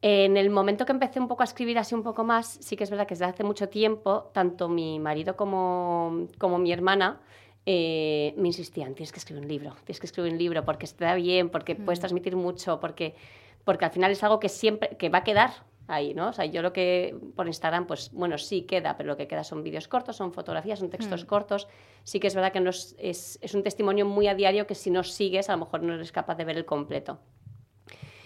En 0.00 0.36
el 0.36 0.50
momento 0.50 0.86
que 0.86 0.92
empecé 0.92 1.18
un 1.18 1.26
poco 1.26 1.42
a 1.42 1.44
escribir 1.44 1.76
así 1.78 1.94
un 1.94 2.04
poco 2.04 2.22
más, 2.22 2.58
sí 2.60 2.76
que 2.76 2.84
es 2.84 2.90
verdad 2.90 3.06
que 3.06 3.14
desde 3.14 3.24
hace 3.24 3.42
mucho 3.42 3.68
tiempo, 3.68 4.30
tanto 4.32 4.68
mi 4.68 5.00
marido 5.00 5.36
como, 5.36 6.28
como 6.38 6.58
mi 6.58 6.72
hermana 6.72 7.20
eh, 7.66 8.32
me 8.36 8.48
insistían, 8.48 8.94
tienes 8.94 9.10
que 9.10 9.18
escribir 9.18 9.42
un 9.42 9.48
libro, 9.48 9.74
tienes 9.84 9.98
que 9.98 10.06
escribir 10.06 10.32
un 10.32 10.38
libro 10.38 10.64
porque 10.64 10.86
da 10.98 11.14
bien, 11.16 11.50
porque 11.50 11.74
puedes 11.74 11.98
mm. 11.98 12.02
transmitir 12.02 12.36
mucho, 12.36 12.78
porque 12.78 13.16
porque 13.64 13.84
al 13.84 13.90
final 13.90 14.10
es 14.12 14.22
algo 14.22 14.40
que 14.40 14.48
siempre, 14.48 14.96
que 14.96 15.08
va 15.08 15.18
a 15.18 15.24
quedar 15.24 15.50
ahí, 15.88 16.12
¿no? 16.14 16.28
O 16.28 16.32
sea, 16.32 16.44
yo 16.44 16.62
lo 16.62 16.72
que 16.72 17.16
por 17.34 17.46
Instagram, 17.46 17.86
pues 17.86 18.12
bueno, 18.12 18.38
sí 18.38 18.62
queda, 18.62 18.96
pero 18.96 19.08
lo 19.08 19.16
que 19.16 19.26
queda 19.26 19.42
son 19.42 19.64
vídeos 19.64 19.88
cortos, 19.88 20.16
son 20.16 20.32
fotografías, 20.32 20.78
son 20.78 20.90
textos 20.90 21.24
mm. 21.24 21.26
cortos. 21.26 21.66
Sí 22.04 22.20
que 22.20 22.26
es 22.26 22.34
verdad 22.34 22.52
que 22.52 22.60
no 22.60 22.70
es, 22.70 22.94
es, 23.00 23.54
un 23.54 23.62
testimonio 23.62 24.04
muy 24.04 24.28
a 24.28 24.34
diario 24.34 24.66
que 24.66 24.74
si 24.74 24.90
no 24.90 25.02
sigues, 25.02 25.48
a 25.48 25.52
lo 25.52 25.58
mejor 25.58 25.82
no 25.82 25.94
eres 25.94 26.12
capaz 26.12 26.36
de 26.36 26.44
ver 26.44 26.56
el 26.56 26.66
completo. 26.66 27.18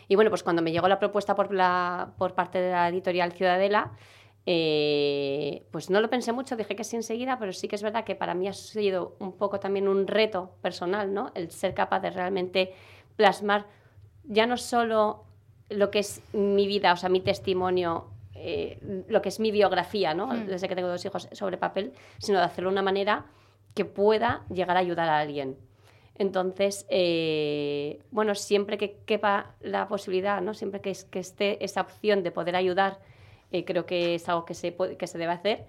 Y 0.09 0.17
bueno, 0.17 0.29
pues 0.29 0.43
cuando 0.43 0.61
me 0.61 0.73
llegó 0.73 0.89
la 0.89 0.99
propuesta 0.99 1.35
por, 1.35 1.55
la, 1.55 2.13
por 2.19 2.35
parte 2.35 2.59
de 2.59 2.73
la 2.73 2.89
editorial 2.89 3.33
Ciudadela, 3.33 3.93
eh, 4.45 5.65
pues 5.71 5.89
no 5.89 6.01
lo 6.01 6.11
pensé 6.11 6.33
mucho, 6.33 6.57
dije 6.57 6.75
que 6.75 6.83
sí 6.83 6.97
enseguida, 6.97 7.39
pero 7.39 7.53
sí 7.53 7.69
que 7.69 7.77
es 7.77 7.83
verdad 7.83 8.05
que 8.05 8.17
para 8.17 8.35
mí 8.35 8.49
ha 8.49 8.53
sido 8.53 9.17
un 9.21 9.37
poco 9.37 9.61
también 9.61 9.87
un 9.87 10.09
reto 10.09 10.57
personal, 10.61 11.15
¿no? 11.15 11.31
El 11.35 11.53
ser 11.53 11.75
capaz 11.75 12.01
de 12.01 12.11
realmente 12.11 12.75
plasmar 13.15 13.67
ya 14.25 14.47
no 14.47 14.57
solo 14.57 15.25
lo 15.69 15.91
que 15.91 16.01
es 16.01 16.23
mi 16.33 16.67
vida, 16.67 16.93
o 16.93 16.97
sea, 16.97 17.09
mi 17.09 17.21
testimonio, 17.21 18.07
eh, 18.35 18.79
lo 19.09 19.23
que 19.23 19.29
es 19.29 19.41
mi 19.41 19.51
biografía, 19.51 20.15
¿no? 20.15 20.29
Hmm. 20.29 20.47
Desde 20.47 20.69
que 20.69 20.75
tengo 20.75 20.89
dos 20.89 21.05
hijos 21.05 21.29
sobre 21.33 21.57
papel, 21.57 21.93
sino 22.19 22.39
de 22.39 22.45
hacerlo 22.45 22.71
de 22.71 22.75
una 22.75 22.83
manera 22.83 23.27
que 23.75 23.85
pueda 23.85 24.45
llegar 24.51 24.77
a 24.77 24.81
ayudar 24.81 25.09
a 25.09 25.19
alguien. 25.19 25.57
Entonces, 26.15 26.87
eh, 26.91 28.01
bueno, 28.11 28.35
siempre 28.35 28.77
que 28.77 28.99
quepa 29.07 29.55
la 29.61 29.89
posibilidad, 29.89 30.43
¿no? 30.43 30.55
Siempre 30.55 30.81
que, 30.81 30.95
que 31.11 31.19
esté 31.19 31.65
esa 31.65 31.81
opción 31.81 32.23
de 32.23 32.31
poder 32.31 32.55
ayudar, 32.55 32.99
eh, 33.51 33.65
creo 33.65 33.87
que 33.87 34.15
es 34.15 34.29
algo 34.29 34.45
que 34.45 34.55
se, 34.55 34.75
que 34.75 35.07
se 35.07 35.19
debe 35.19 35.33
hacer. 35.33 35.65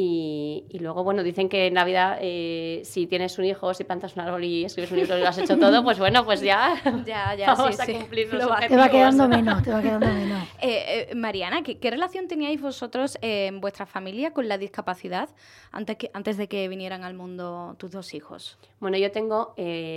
Y, 0.00 0.78
luego, 0.78 1.02
bueno, 1.02 1.24
dicen 1.24 1.48
que 1.48 1.66
en 1.66 1.74
Navidad, 1.74 2.18
eh, 2.20 2.82
si 2.84 3.08
tienes 3.08 3.36
un 3.36 3.46
hijo, 3.46 3.74
si 3.74 3.82
plantas 3.82 4.14
un 4.14 4.22
árbol 4.22 4.44
y 4.44 4.64
escribes 4.64 4.92
un 4.92 4.98
libro 4.98 5.18
y 5.18 5.22
lo 5.22 5.28
has 5.28 5.38
hecho 5.38 5.58
todo, 5.58 5.82
pues 5.82 5.98
bueno, 5.98 6.24
pues 6.24 6.40
ya, 6.40 6.80
ya, 7.04 7.34
ya 7.34 7.46
vamos 7.56 7.74
sí, 7.74 7.96
a 7.96 7.98
cumplir 7.98 8.32
los 8.32 8.48
Te 8.68 8.76
va 8.76 8.88
quedando 8.88 9.28
menos, 9.28 9.60
te 9.60 9.72
va 9.72 9.82
quedando 9.82 10.06
menos. 10.06 10.38
Eh, 10.60 11.08
eh, 11.10 11.14
Mariana, 11.14 11.62
¿qué, 11.62 11.90
relación 11.90 12.26
teníais 12.26 12.60
vosotros 12.60 13.16
en 13.22 13.60
vuestra 13.60 13.86
familia 13.86 14.32
con 14.32 14.48
la 14.48 14.58
discapacidad 14.58 15.28
antes, 15.70 15.96
que, 15.96 16.10
antes 16.14 16.36
de 16.36 16.48
que 16.48 16.66
vinieran 16.68 17.04
al 17.04 17.14
mundo 17.14 17.76
tus 17.78 17.92
dos 17.92 18.12
hijos? 18.12 18.58
Bueno, 18.80 18.96
yo 18.96 19.12
tengo 19.12 19.54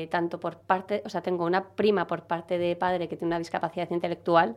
tanto 0.10 0.40
por 0.40 0.58
parte, 0.58 1.02
o 1.04 1.10
sea, 1.10 1.22
tengo 1.22 1.46
una 1.46 1.70
prima 1.70 2.06
por 2.06 2.24
parte 2.24 2.58
de 2.60 2.76
padre 2.76 3.08
que 3.08 3.18
tiene 3.18 3.30
una 3.30 3.40
discapacidad 3.40 3.90
intelectual 3.90 4.56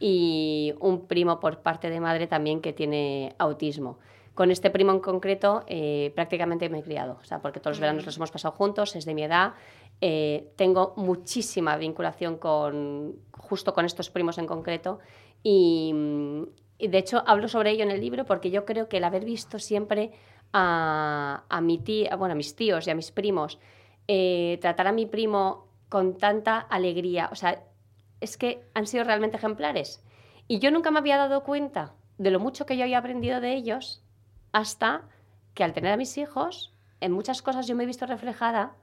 y 0.00 0.74
un 0.80 1.06
primo 1.06 1.38
por 1.38 1.60
parte 1.60 1.88
de 1.88 2.00
madre 2.00 2.26
también 2.26 2.60
que 2.60 2.72
tiene 2.72 3.34
autismo. 3.38 3.98
Con 4.34 4.50
este 4.50 4.70
primo 4.70 4.90
en 4.90 4.98
concreto 4.98 5.62
eh, 5.68 6.12
prácticamente 6.14 6.68
me 6.68 6.80
he 6.80 6.82
criado, 6.82 7.18
o 7.20 7.24
sea, 7.24 7.40
porque 7.40 7.60
todos 7.60 7.76
los 7.76 7.80
veranos 7.80 8.04
los 8.04 8.16
hemos 8.16 8.32
pasado 8.32 8.54
juntos, 8.54 8.96
es 8.96 9.04
de 9.04 9.14
mi 9.14 9.22
edad. 9.22 9.54
Eh, 10.00 10.52
tengo 10.56 10.92
muchísima 10.96 11.76
vinculación 11.76 12.38
con, 12.38 13.14
justo 13.30 13.72
con 13.74 13.84
estos 13.84 14.10
primos 14.10 14.38
en 14.38 14.46
concreto 14.46 14.98
y, 15.42 15.94
de 16.80 16.98
hecho 16.98 17.22
hablo 17.26 17.46
sobre 17.46 17.70
ello 17.70 17.84
en 17.84 17.92
el 17.92 18.00
libro 18.00 18.24
porque 18.24 18.50
yo 18.50 18.64
creo 18.64 18.88
que 18.88 18.96
el 18.96 19.04
haber 19.04 19.24
visto 19.24 19.60
siempre 19.60 20.10
a, 20.52 21.44
a 21.48 21.60
mi 21.60 21.78
tía, 21.78 22.16
bueno, 22.16 22.32
a 22.32 22.36
mis 22.36 22.56
tíos 22.56 22.88
y 22.88 22.90
a 22.90 22.94
mis 22.96 23.12
primos, 23.12 23.60
eh, 24.08 24.58
tratar 24.60 24.88
a 24.88 24.92
mi 24.92 25.06
primo 25.06 25.68
con 25.88 26.18
tanta 26.18 26.58
alegría. 26.58 27.28
O 27.32 27.36
sea, 27.36 27.62
es 28.20 28.36
que 28.36 28.66
han 28.74 28.86
sido 28.86 29.04
realmente 29.04 29.36
ejemplares. 29.36 30.02
Y 30.48 30.58
yo 30.58 30.70
nunca 30.70 30.90
me 30.90 30.98
había 30.98 31.16
dado 31.16 31.44
cuenta 31.44 31.94
de 32.18 32.30
lo 32.30 32.40
mucho 32.40 32.66
que 32.66 32.76
yo 32.76 32.84
había 32.84 32.98
aprendido 32.98 33.40
de 33.40 33.54
ellos 33.54 34.03
hasta 34.54 35.02
que 35.52 35.64
al 35.64 35.72
tener 35.72 35.92
a 35.92 35.96
mis 35.96 36.16
hijos, 36.16 36.72
en 37.00 37.12
muchas 37.12 37.42
cosas 37.42 37.66
yo 37.66 37.74
me 37.74 37.82
he 37.82 37.86
visto 37.86 38.06
reflejada 38.06 38.76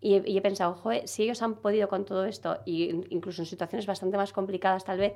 y 0.00 0.36
he, 0.36 0.40
pensado, 0.42 0.74
joder, 0.74 1.08
si 1.08 1.22
ellos 1.22 1.40
han 1.40 1.54
podido 1.54 1.88
con 1.88 2.04
todo 2.04 2.26
esto, 2.26 2.58
y 2.66 2.90
incluso 3.08 3.40
en 3.40 3.46
situaciones 3.46 3.86
bastante 3.86 4.18
más 4.18 4.34
complicadas 4.34 4.84
tal 4.84 4.98
vez, 4.98 5.14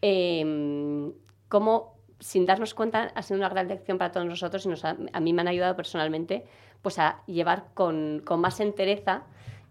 eh, 0.00 1.12
cómo 1.48 1.98
sin 2.20 2.46
darnos 2.46 2.72
cuenta 2.72 3.10
ha 3.16 3.22
sido 3.22 3.38
una 3.38 3.48
gran 3.48 3.66
lección 3.66 3.98
para 3.98 4.12
todos 4.12 4.26
nosotros 4.26 4.64
y 4.64 4.68
nos 4.68 4.84
a 4.84 4.94
mí 4.94 5.32
me 5.32 5.40
han 5.40 5.48
ayudado 5.48 5.74
personalmente 5.74 6.44
pues 6.82 7.00
a 7.00 7.22
llevar 7.26 7.66
con, 7.74 8.22
más 8.38 8.60
entereza 8.60 9.24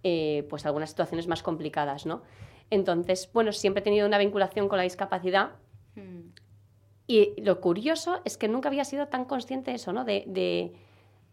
eh, 0.04 0.46
pues 0.50 0.66
algunas 0.66 0.90
situaciones 0.90 1.28
más 1.28 1.44
complicadas, 1.44 2.06
¿no? 2.06 2.24
Entonces, 2.70 3.30
bueno, 3.34 3.54
siempre 3.54 3.80
he 3.80 3.84
tenido 3.84 4.06
una 4.06 4.18
vinculación 4.18 4.68
con 4.68 4.78
la 4.78 4.84
discapacidad. 4.84 5.52
Y 7.08 7.40
lo 7.42 7.62
curioso 7.62 8.20
es 8.26 8.38
que 8.38 8.48
nunca 8.48 8.70
había 8.70 8.84
sido 8.84 9.08
tan 9.08 9.26
consciente 9.26 9.72
de 9.72 9.78
eso, 9.78 9.94
¿no? 9.94 10.04
De, 10.04 10.24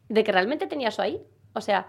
de, 0.09 0.25
que 0.25 0.33
realmente 0.33 0.67
tenía 0.67 0.89
eso 0.89 1.03
ahí. 1.03 1.21
O 1.53 1.61
sea, 1.61 1.89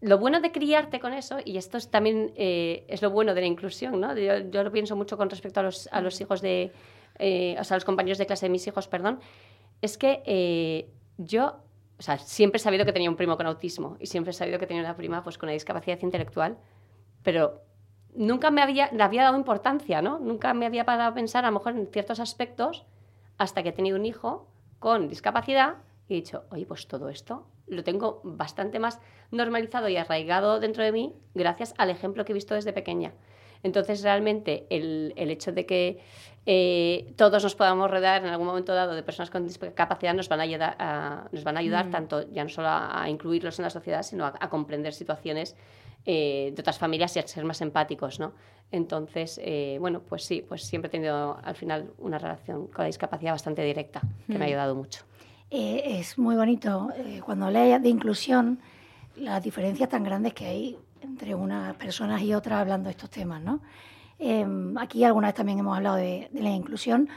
lo 0.00 0.18
bueno 0.18 0.40
de 0.40 0.52
criarte 0.52 1.00
con 1.00 1.14
eso, 1.14 1.38
y 1.44 1.56
esto 1.56 1.78
es 1.78 1.90
también 1.90 2.32
eh, 2.36 2.84
es 2.88 3.00
lo 3.00 3.10
bueno 3.10 3.34
de 3.34 3.40
la 3.40 3.46
inclusión, 3.46 4.00
¿no? 4.00 4.14
Yo, 4.16 4.38
yo, 4.50 4.62
lo 4.62 4.70
pienso 4.70 4.94
mucho 4.96 5.16
con 5.16 5.30
respecto 5.30 5.60
a 5.60 5.62
los, 5.62 5.88
a 5.90 6.00
los 6.02 6.20
hijos 6.20 6.42
de, 6.42 6.72
eh, 7.18 7.56
o 7.58 7.64
sea, 7.64 7.76
a 7.76 7.78
los 7.78 7.84
compañeros 7.86 8.18
de 8.18 8.26
clase 8.26 8.46
de 8.46 8.50
mis 8.50 8.66
hijos, 8.66 8.86
perdón, 8.86 9.20
es 9.80 9.96
que 9.96 10.90
yo 11.16 11.62
o 11.98 12.02
sea, 12.02 12.18
siempre 12.18 12.58
he 12.58 12.60
sabido 12.60 12.84
que 12.84 12.92
tenía 12.92 13.08
un 13.08 13.16
primo 13.16 13.36
con 13.36 13.46
autismo 13.46 13.96
y 13.98 14.06
siempre 14.06 14.30
he 14.30 14.34
sabido 14.34 14.58
que 14.58 14.66
tenía 14.66 14.82
una 14.82 14.96
prima 14.96 15.22
pues, 15.22 15.38
con 15.38 15.46
una 15.48 15.54
discapacidad 15.54 15.98
intelectual, 16.02 16.58
pero 17.22 17.62
nunca 18.14 18.50
me 18.50 18.60
había, 18.60 18.90
le 18.92 19.02
había 19.02 19.22
dado 19.22 19.36
importancia, 19.36 20.02
¿no? 20.02 20.18
Nunca 20.18 20.52
me 20.52 20.66
había 20.66 20.84
parado 20.84 21.10
a 21.10 21.14
pensar 21.14 21.44
a 21.44 21.48
lo 21.48 21.54
mejor 21.54 21.76
en 21.76 21.86
ciertos 21.86 22.20
aspectos 22.20 22.84
hasta 23.38 23.62
que 23.62 23.70
he 23.70 23.72
tenido 23.72 23.96
un 23.96 24.06
hijo 24.06 24.48
con 24.78 25.08
discapacidad 25.08 25.76
y 26.08 26.14
he 26.14 26.16
dicho, 26.16 26.44
oye, 26.50 26.66
pues 26.66 26.86
todo 26.86 27.08
esto 27.08 27.46
lo 27.66 27.82
tengo 27.82 28.20
bastante 28.22 28.78
más 28.78 29.00
normalizado 29.30 29.88
y 29.88 29.96
arraigado 29.96 30.60
dentro 30.60 30.84
de 30.84 30.92
mí 30.92 31.14
gracias 31.34 31.74
al 31.78 31.90
ejemplo 31.90 32.24
que 32.24 32.32
he 32.32 32.34
visto 32.34 32.54
desde 32.54 32.72
pequeña. 32.72 33.12
Entonces, 33.62 34.02
realmente, 34.02 34.66
el, 34.70 35.12
el 35.16 35.30
hecho 35.30 35.50
de 35.50 35.66
que 35.66 36.00
eh, 36.48 37.12
todos 37.16 37.42
nos 37.42 37.56
podamos 37.56 37.90
rodear 37.90 38.22
en 38.22 38.28
algún 38.28 38.46
momento 38.46 38.72
dado 38.72 38.94
de 38.94 39.02
personas 39.02 39.30
con 39.30 39.44
discapacidad 39.44 40.14
nos 40.14 40.28
van 40.28 40.38
a 40.38 40.44
ayudar, 40.44 41.28
nos 41.32 41.42
van 41.42 41.56
a 41.56 41.60
ayudar 41.60 41.86
mm. 41.86 41.90
tanto 41.90 42.32
ya 42.32 42.44
no 42.44 42.48
solo 42.48 42.68
a, 42.70 43.06
incluirlos 43.08 43.58
en 43.58 43.64
la 43.64 43.70
sociedad, 43.70 44.04
sino 44.04 44.26
a, 44.26 44.48
comprender 44.48 44.94
situaciones 44.94 45.56
eh, 46.06 46.52
de 46.54 46.60
otras 46.60 46.78
familias 46.78 47.14
y 47.16 47.18
a 47.18 47.26
ser 47.26 47.44
más 47.44 47.60
empáticos, 47.60 48.20
¿no? 48.20 48.32
Entonces, 48.70 49.40
eh, 49.42 49.76
bueno, 49.80 50.00
pues 50.00 50.24
sí, 50.24 50.44
pues 50.46 50.62
siempre 50.62 50.88
he 50.88 50.90
tenido 50.90 51.38
al 51.42 51.54
final 51.54 51.90
una 51.98 52.18
relación 52.18 52.68
con 52.68 52.84
la 52.84 52.86
discapacidad 52.86 53.32
bastante 53.32 53.62
directa, 53.62 54.00
que 54.26 54.38
me 54.38 54.44
ha 54.44 54.48
mm. 54.48 54.50
ayudado 54.50 54.74
mucho. 54.74 55.04
es 55.50 56.18
muy 56.18 56.36
bonito 56.36 56.88
cuando 57.24 57.46
hablas 57.46 57.82
de 57.82 57.88
inclusión, 57.88 58.58
las 59.16 59.42
diferencias 59.42 59.88
tan 59.88 60.04
grandes 60.04 60.34
que 60.34 60.46
hay 60.46 60.78
entre 61.00 61.34
unas 61.34 61.74
personas 61.76 62.22
y 62.22 62.34
otras 62.34 62.60
hablando 62.60 62.86
de 62.88 62.92
estos 62.92 63.10
temas, 63.10 63.42
¿no? 63.42 63.60
Em, 64.18 64.76
aquí 64.78 65.04
alguna 65.04 65.28
vez 65.28 65.34
también 65.34 65.58
hemos 65.58 65.76
hablado 65.76 65.96
de, 65.96 66.30
la 66.32 66.50
inclusión 66.50 67.08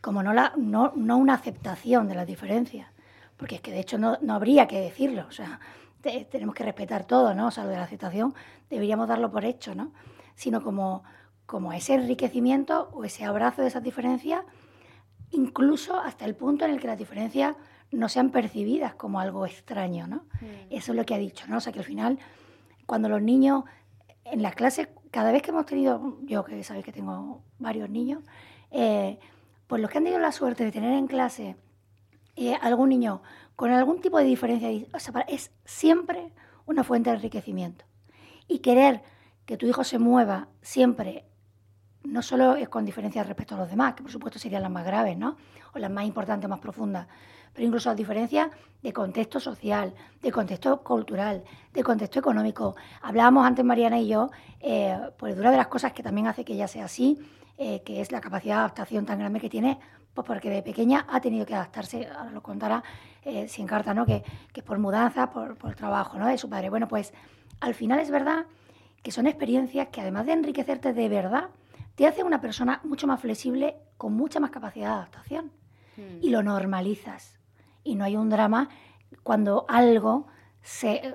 como 0.00 0.22
no, 0.22 0.32
la, 0.32 0.52
no, 0.56 0.92
no, 0.94 1.16
una 1.16 1.34
aceptación 1.34 2.08
de 2.08 2.14
las 2.14 2.26
diferencias, 2.26 2.88
porque 3.36 3.56
es 3.56 3.60
que 3.60 3.72
de 3.72 3.80
hecho 3.80 3.98
no, 3.98 4.18
no 4.22 4.34
habría 4.34 4.66
que 4.66 4.80
decirlo, 4.80 5.26
o 5.28 5.32
sea, 5.32 5.60
tenemos 6.30 6.54
que 6.54 6.64
respetar 6.64 7.04
todo, 7.04 7.34
¿no? 7.34 7.48
O 7.48 7.50
sea, 7.50 7.64
lo 7.64 7.70
de 7.70 7.76
la 7.76 7.84
aceptación 7.84 8.34
deberíamos 8.70 9.08
darlo 9.08 9.30
por 9.30 9.44
hecho, 9.44 9.74
¿no? 9.74 9.92
Sino 10.34 10.62
como, 10.62 11.04
como 11.46 11.72
ese 11.72 11.94
enriquecimiento 11.94 12.88
o 12.92 13.04
ese 13.04 13.24
abrazo 13.24 13.62
de 13.62 13.68
esas 13.68 13.82
diferencias, 13.82 14.42
incluso 15.30 15.98
hasta 15.98 16.24
el 16.24 16.34
punto 16.34 16.64
en 16.64 16.72
el 16.72 16.80
que 16.80 16.86
las 16.86 16.98
diferencias 16.98 17.56
no 17.90 18.08
sean 18.08 18.30
percibidas 18.30 18.94
como 18.94 19.20
algo 19.20 19.46
extraño, 19.46 20.06
¿no? 20.06 20.16
Mm. 20.40 20.70
Eso 20.70 20.92
es 20.92 20.96
lo 20.96 21.04
que 21.04 21.14
ha 21.14 21.18
dicho, 21.18 21.46
¿no? 21.48 21.58
O 21.58 21.60
sea, 21.60 21.72
que 21.72 21.78
al 21.78 21.84
final, 21.84 22.18
cuando 22.86 23.08
los 23.08 23.22
niños 23.22 23.64
en 24.24 24.42
las 24.42 24.54
clases 24.54 24.88
cada 25.10 25.32
vez 25.32 25.42
que 25.42 25.50
hemos 25.50 25.66
tenido, 25.66 26.18
yo 26.22 26.44
que 26.44 26.62
sabéis 26.64 26.84
que 26.84 26.92
tengo 26.92 27.42
varios 27.58 27.88
niños, 27.88 28.22
eh, 28.70 29.18
pues 29.66 29.80
los 29.80 29.90
que 29.90 29.98
han 29.98 30.04
tenido 30.04 30.20
la 30.20 30.32
suerte 30.32 30.64
de 30.64 30.72
tener 30.72 30.92
en 30.92 31.06
clase 31.06 31.56
eh, 32.36 32.54
algún 32.60 32.90
niño 32.90 33.22
con 33.56 33.70
algún 33.70 34.00
tipo 34.00 34.18
de 34.18 34.24
diferencia, 34.24 34.70
es 35.28 35.50
siempre 35.64 36.32
una 36.66 36.84
fuente 36.84 37.10
de 37.10 37.16
enriquecimiento. 37.16 37.84
Y 38.46 38.58
querer 38.58 39.02
que 39.46 39.56
tu 39.56 39.66
hijo 39.66 39.82
se 39.82 39.98
mueva 39.98 40.48
siempre, 40.60 41.24
no 42.04 42.22
solo 42.22 42.54
es 42.56 42.68
con 42.68 42.84
diferencia 42.84 43.24
respecto 43.24 43.54
a 43.54 43.58
los 43.58 43.70
demás, 43.70 43.94
que 43.94 44.02
por 44.02 44.12
supuesto 44.12 44.38
serían 44.38 44.62
las 44.62 44.70
más 44.70 44.84
graves, 44.84 45.16
¿no? 45.16 45.36
O 45.72 45.78
las 45.78 45.90
más 45.90 46.04
importantes, 46.04 46.48
más 46.48 46.60
profundas, 46.60 47.08
pero 47.56 47.66
incluso 47.66 47.88
a 47.88 47.94
diferencia 47.94 48.50
de 48.82 48.92
contexto 48.92 49.40
social, 49.40 49.94
de 50.20 50.30
contexto 50.30 50.82
cultural, 50.82 51.42
de 51.72 51.82
contexto 51.82 52.18
económico. 52.18 52.76
Hablábamos 53.00 53.46
antes 53.46 53.64
Mariana 53.64 53.98
y 53.98 54.08
yo, 54.08 54.30
eh, 54.60 54.94
pues 55.16 55.38
una 55.38 55.50
de 55.50 55.56
las 55.56 55.68
cosas 55.68 55.94
que 55.94 56.02
también 56.02 56.26
hace 56.26 56.44
que 56.44 56.52
ella 56.52 56.68
sea 56.68 56.84
así, 56.84 57.18
eh, 57.56 57.80
que 57.82 58.02
es 58.02 58.12
la 58.12 58.20
capacidad 58.20 58.56
de 58.56 58.60
adaptación 58.60 59.06
tan 59.06 59.18
grande 59.18 59.40
que 59.40 59.48
tiene, 59.48 59.78
pues 60.12 60.26
porque 60.26 60.50
de 60.50 60.62
pequeña 60.62 61.06
ha 61.08 61.18
tenido 61.18 61.46
que 61.46 61.54
adaptarse, 61.54 62.06
ahora 62.06 62.30
lo 62.30 62.42
contará 62.42 62.84
eh, 63.24 63.48
sin 63.48 63.66
carta, 63.66 63.94
¿no? 63.94 64.04
Que, 64.04 64.22
que 64.52 64.62
por 64.62 64.78
mudanza, 64.78 65.30
por, 65.30 65.56
por 65.56 65.74
trabajo, 65.74 66.18
¿no? 66.18 66.26
De 66.26 66.36
su 66.36 66.50
padre. 66.50 66.68
Bueno, 66.68 66.88
pues 66.88 67.14
al 67.60 67.74
final 67.74 68.00
es 68.00 68.10
verdad 68.10 68.44
que 69.02 69.12
son 69.12 69.26
experiencias 69.26 69.88
que 69.88 70.02
además 70.02 70.26
de 70.26 70.32
enriquecerte 70.32 70.92
de 70.92 71.08
verdad, 71.08 71.48
te 71.94 72.06
hace 72.06 72.22
una 72.22 72.42
persona 72.42 72.82
mucho 72.84 73.06
más 73.06 73.18
flexible, 73.18 73.76
con 73.96 74.12
mucha 74.12 74.40
más 74.40 74.50
capacidad 74.50 74.88
de 74.88 74.94
adaptación. 74.94 75.52
Hmm. 75.96 76.18
Y 76.20 76.28
lo 76.28 76.42
normalizas 76.42 77.35
y 77.86 77.94
no 77.94 78.04
hay 78.04 78.16
un 78.16 78.28
drama 78.28 78.68
cuando 79.22 79.64
algo 79.68 80.26
se, 80.60 81.14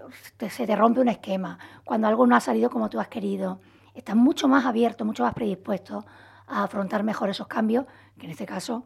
se, 0.50 0.66
te 0.66 0.76
rompe 0.76 1.02
un 1.02 1.10
esquema, 1.10 1.60
cuando 1.84 2.08
algo 2.08 2.26
no 2.26 2.36
ha 2.36 2.40
salido 2.40 2.70
como 2.70 2.90
tú 2.90 3.00
has 3.00 3.10
querido. 3.10 3.60
Estás 3.94 4.16
mucho 4.16 4.48
más 4.48 4.66
abierto, 4.66 5.04
mucho 5.04 5.24
más 5.24 5.34
predispuesto 5.34 6.06
a 6.48 6.64
afrontar 6.64 7.04
mejor 7.04 7.30
esos 7.30 7.48
cambios, 7.48 7.86
que 8.18 8.26
en 8.26 8.32
este 8.32 8.46
caso 8.46 8.86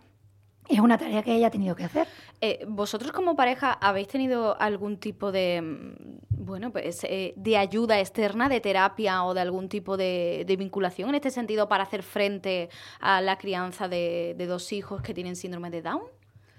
es 0.67 0.79
una 0.79 0.97
tarea 0.97 1.21
que 1.21 1.35
ella 1.35 1.47
ha 1.47 1.51
tenido 1.51 1.75
que 1.75 1.83
hacer. 1.83 2.07
Eh, 2.41 2.65
¿Vosotros 2.67 3.11
como 3.11 3.35
pareja 3.35 3.73
habéis 3.73 4.07
tenido 4.07 4.59
algún 4.59 4.97
tipo 4.97 5.31
de, 5.31 5.61
mm, 5.61 6.43
bueno, 6.43 6.71
pues, 6.71 7.03
eh, 7.03 7.35
de 7.37 7.57
ayuda 7.57 7.99
externa, 7.99 8.49
de 8.49 8.61
terapia 8.61 9.23
o 9.23 9.35
de 9.35 9.41
algún 9.41 9.69
tipo 9.69 9.97
de, 9.97 10.43
vinculación 10.57 11.09
en 11.09 11.15
este 11.15 11.29
sentido 11.29 11.69
para 11.69 11.83
hacer 11.83 12.01
frente 12.01 12.69
a 12.99 13.21
la 13.21 13.37
crianza 13.37 13.87
de, 13.87 14.33
de 14.35 14.47
dos 14.47 14.73
hijos 14.73 15.03
que 15.03 15.13
tienen 15.13 15.35
síndrome 15.35 15.69
de 15.69 15.83
Down? 15.83 16.14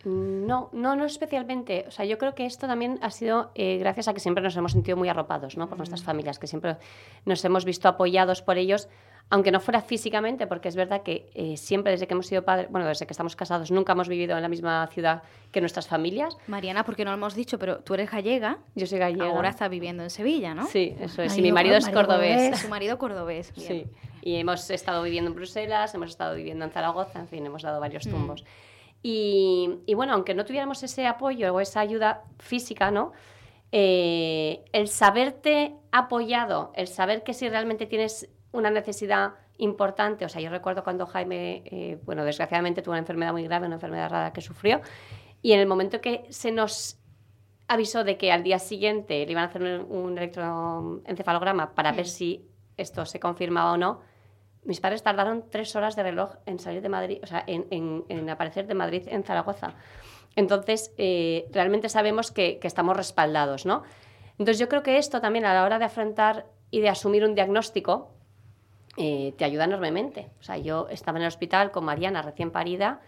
No, 0.07 0.71
no, 0.73 0.95
no 0.95 1.05
especialmente. 1.05 1.85
O 1.89 1.91
sea, 1.91 2.05
yo 2.05 2.17
creo 2.17 2.33
que 2.37 2.47
esto 2.47 2.69
también 2.69 2.97
ha 3.03 3.11
sido 3.11 3.51
eh, 3.57 3.77
gracias 3.79 4.07
a 4.07 4.15
que 4.15 4.21
siempre 4.21 4.41
nos 4.41 4.57
hemos 4.57 4.71
sentido 4.71 4.97
muy 4.97 5.09
arropados, 5.09 5.57
¿no? 5.57 5.69
Por 5.69 5.79
nuestras 5.79 6.03
mm. 6.03 6.05
familias, 6.05 6.39
que 6.39 6.47
siempre 6.47 6.77
nos 7.25 7.45
hemos 7.45 7.65
visto 7.65 7.89
apoyados 7.89 8.41
por 8.41 8.57
ellos, 8.57 8.89
aunque 9.31 9.51
no 9.51 9.59
fuera 9.59 9.81
físicamente, 9.81 10.47
porque 10.47 10.69
es 10.69 10.77
verdad 10.77 11.03
que 11.03 11.29
eh, 11.35 11.57
siempre 11.57 11.91
desde 11.91 12.07
que 12.07 12.15
hemos 12.15 12.29
sido 12.29 12.45
padres, 12.45 12.71
bueno, 12.71 12.87
desde 12.87 13.05
que 13.05 13.13
estamos 13.13 13.35
casados, 13.35 13.73
nunca 13.73 13.95
hemos 13.95 14.09
vivido 14.09 14.37
en 14.37 14.43
la 14.43 14.49
misma 14.49 14.87
ciudad 14.93 15.25
que 15.51 15.61
nuestras 15.61 15.89
familias. 15.89 16.37
Mariana, 16.47 16.85
porque 16.85 17.05
no 17.05 17.11
lo 17.11 17.17
hemos 17.17 17.35
dicho, 17.35 17.59
pero 17.59 17.81
tú 17.81 17.95
eres 17.95 18.09
gallega. 18.09 18.59
Yo 18.77 18.87
soy 18.87 19.01
gallega. 19.01 19.27
Ahora 19.27 19.49
estás 19.49 19.69
viviendo 19.69 20.05
en 20.05 20.11
Sevilla, 20.11 20.55
¿no? 20.55 20.67
Sí, 20.67 20.95
eso 21.01 21.21
es. 21.23 21.37
y 21.37 21.43
mi 21.43 21.51
marido, 21.51 21.77
es 21.77 21.89
cordobés. 21.89 22.61
Su 22.61 22.69
marido 22.69 22.97
cordobés. 22.97 23.53
Sí. 23.57 23.87
Y 24.23 24.37
hemos 24.37 24.71
estado 24.71 25.03
viviendo 25.03 25.31
en 25.31 25.35
Bruselas, 25.35 25.93
hemos 25.97 26.11
estado 26.11 26.37
viviendo 26.37 26.65
en 26.65 26.71
Zaragoza, 26.71 27.19
en 27.19 27.27
fin, 27.27 27.45
hemos 27.45 27.63
dado 27.63 27.81
varios 27.81 28.07
mm. 28.07 28.11
Y, 29.09 29.95
bueno, 29.95 30.15
aunque 30.15 30.35
no 30.35 30.45
tuviéramos 30.45 30.83
ese 30.83 31.07
apoyo 31.07 31.55
o 31.55 31.61
esa 31.61 31.79
ayuda 31.79 32.25
física, 32.41 32.91
¿no? 32.91 33.13
Eh, 33.71 34.65
el 34.73 34.89
saberte 34.89 35.77
apoyado, 35.93 36.73
el 36.75 36.89
saber 36.89 37.23
que 37.23 37.33
si 37.33 37.49
realmente 37.49 37.87
tienes 37.87 38.29
una 38.51 38.69
necesidad 38.69 39.35
importante, 39.59 40.25
o 40.25 40.29
sea, 40.29 40.43
yo 40.43 40.51
recuerdo 40.51 40.83
cuando 40.83 41.07
Jaime, 41.07 41.63
eh, 41.67 42.01
bueno, 42.05 42.25
desgraciadamente 42.25 42.83
tuvo 42.83 42.95
una 42.95 42.99
enfermedad 42.99 43.31
muy 43.31 43.45
grave, 43.45 43.67
una 43.67 43.77
enfermedad 43.77 44.11
rara 44.11 44.33
que 44.33 44.41
sufrió, 44.41 44.81
y 45.41 45.53
en 45.53 45.61
el 45.61 45.69
momento 45.69 46.01
que 46.01 46.27
se 46.31 46.51
nos 46.51 46.99
avisó 47.69 48.03
de 48.03 48.17
que 48.19 48.33
al 48.33 48.43
día 48.43 48.59
siguiente 48.59 49.25
le 49.25 49.31
iban 49.31 49.45
a 49.45 49.47
hacer 49.47 49.63
un, 49.63 50.19
electroencefalograma 50.19 51.77
para 51.77 51.93
ver 51.93 52.09
si 52.09 52.45
esto 52.77 53.07
se 53.07 53.21
confirmaba 53.21 53.71
o 53.71 53.77
no, 53.77 54.01
mis 54.67 54.81
padres 54.81 55.03
tardaron 55.03 55.45
tres 55.51 55.75
horas 55.77 55.97
de 55.97 56.03
reloj 56.03 56.35
en 56.47 56.59
salir 56.59 56.83
de 56.83 56.89
Madrid, 56.89 57.19
o 57.23 57.27
sea, 57.27 57.45
en, 57.47 58.31
aparecer 58.31 58.67
de 58.67 58.75
Madrid 58.75 59.03
en 59.07 59.23
Zaragoza. 59.23 59.75
Entonces, 60.35 60.93
eh, 60.99 61.47
realmente 61.53 61.89
sabemos 61.89 62.31
que, 62.31 62.59
estamos 62.63 62.97
respaldados, 62.97 63.65
¿no? 63.65 63.85
Entonces, 64.33 64.59
yo 64.59 64.69
creo 64.69 64.83
que 64.83 64.99
esto 64.99 65.21
también 65.21 65.47
a 65.47 65.55
la 65.55 65.65
hora 65.65 65.79
de 65.79 65.87
afrontar 65.87 66.47
y 66.71 66.81
de 66.81 66.89
asumir 66.89 67.25
un 67.25 67.35
diagnóstico 67.35 68.11
eh, 68.97 69.35
te 69.39 69.45
ayuda 69.45 69.65
enormemente. 69.65 70.31
O 70.41 70.43
sea, 70.43 70.59
yo 70.59 70.89
estaba 70.91 71.19
en 71.19 71.23
el 71.23 71.29
hospital 71.29 71.71
con 71.71 71.85
Mariana 71.85 72.23
recién 72.23 72.51
parida 72.51 73.01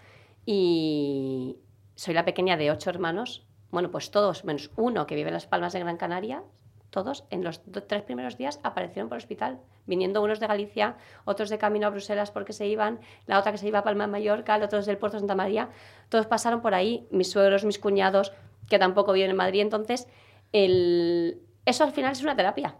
y 0.46 1.58
soy 1.96 2.14
la 2.14 2.24
pequeña 2.24 2.56
de 2.56 2.70
ocho 2.70 2.88
hermanos 2.88 3.44
Bueno, 3.70 3.90
pues 3.90 4.10
todos, 4.10 4.44
menos 4.44 4.70
uno 4.76 5.06
que 5.06 5.14
vive 5.14 5.28
en 5.28 5.34
Las 5.34 5.46
Palmas 5.46 5.74
de 5.74 5.80
Gran 5.80 5.98
Canaria, 5.98 6.42
todos 6.90 7.24
en 7.30 7.44
los 7.44 7.62
tres 7.86 8.02
primeros 8.02 8.36
días 8.36 8.60
aparecieron 8.62 9.08
por 9.08 9.16
el 9.16 9.22
hospital, 9.22 9.58
viniendo 9.86 10.22
unos 10.22 10.40
de 10.40 10.46
Galicia, 10.46 10.96
otros 11.24 11.50
de 11.50 11.58
camino 11.58 11.86
a 11.86 11.90
Bruselas 11.90 12.30
porque 12.30 12.52
se 12.52 12.66
iban, 12.66 13.00
la 13.26 13.38
otra 13.38 13.52
que 13.52 13.58
se 13.58 13.68
iba 13.68 13.80
a 13.80 13.84
Palma 13.84 14.06
de 14.06 14.12
Mallorca, 14.12 14.58
otros 14.62 14.86
del 14.86 14.98
puerto 14.98 15.16
de 15.16 15.20
Santa 15.20 15.34
María, 15.34 15.68
todos 16.08 16.26
pasaron 16.26 16.60
por 16.60 16.74
ahí, 16.74 17.06
mis 17.10 17.30
suegros, 17.30 17.64
mis 17.64 17.78
cuñados, 17.78 18.32
que 18.68 18.78
tampoco 18.78 19.12
viven 19.12 19.30
en 19.30 19.36
Madrid, 19.36 19.60
entonces 19.60 20.08
el... 20.52 21.40
eso 21.64 21.84
al 21.84 21.92
final 21.92 22.12
es 22.12 22.22
una 22.22 22.36
terapia. 22.36 22.76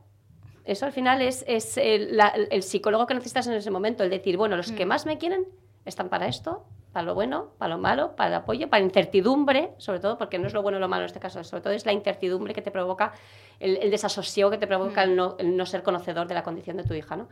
Eso 0.64 0.84
al 0.84 0.92
final 0.92 1.22
es, 1.22 1.44
es 1.48 1.78
el, 1.78 2.20
psicólogo 2.62 3.06
que 3.06 3.14
necesitas 3.14 3.46
en 3.46 3.54
ese 3.54 3.70
momento, 3.70 4.04
el 4.04 4.10
decir, 4.10 4.36
bueno, 4.36 4.54
los 4.54 4.70
que 4.70 4.84
mm. 4.84 4.88
más 4.88 5.06
me 5.06 5.16
quieren 5.16 5.46
están 5.86 6.10
para 6.10 6.26
esto, 6.26 6.66
para 6.92 7.06
lo 7.06 7.14
bueno, 7.14 7.50
para 7.58 7.74
lo 7.74 7.80
malo, 7.80 8.16
para 8.16 8.28
el 8.28 8.34
apoyo, 8.34 8.68
para 8.68 8.80
la 8.80 8.86
incertidumbre, 8.86 9.70
sobre 9.78 10.00
todo, 10.00 10.18
porque 10.18 10.38
no 10.38 10.46
es 10.46 10.54
lo 10.54 10.62
bueno 10.62 10.78
o 10.78 10.80
lo 10.80 10.88
malo 10.88 11.02
en 11.02 11.06
este 11.06 11.20
caso, 11.20 11.44
sobre 11.44 11.62
todo 11.62 11.72
es 11.72 11.86
la 11.86 11.92
incertidumbre 11.92 12.54
que 12.54 12.62
te 12.62 12.70
provoca, 12.70 13.12
el, 13.60 13.90
desasosiego 13.90 14.50
que 14.50 14.58
te 14.58 14.66
provoca 14.66 15.02
el, 15.02 15.14
no, 15.14 15.36
no, 15.42 15.66
ser 15.66 15.82
conocedor 15.82 16.26
de 16.28 16.34
la 16.34 16.42
condición 16.42 16.76
de 16.76 16.84
tu 16.84 16.94
hija. 16.94 17.16
¿no? 17.16 17.28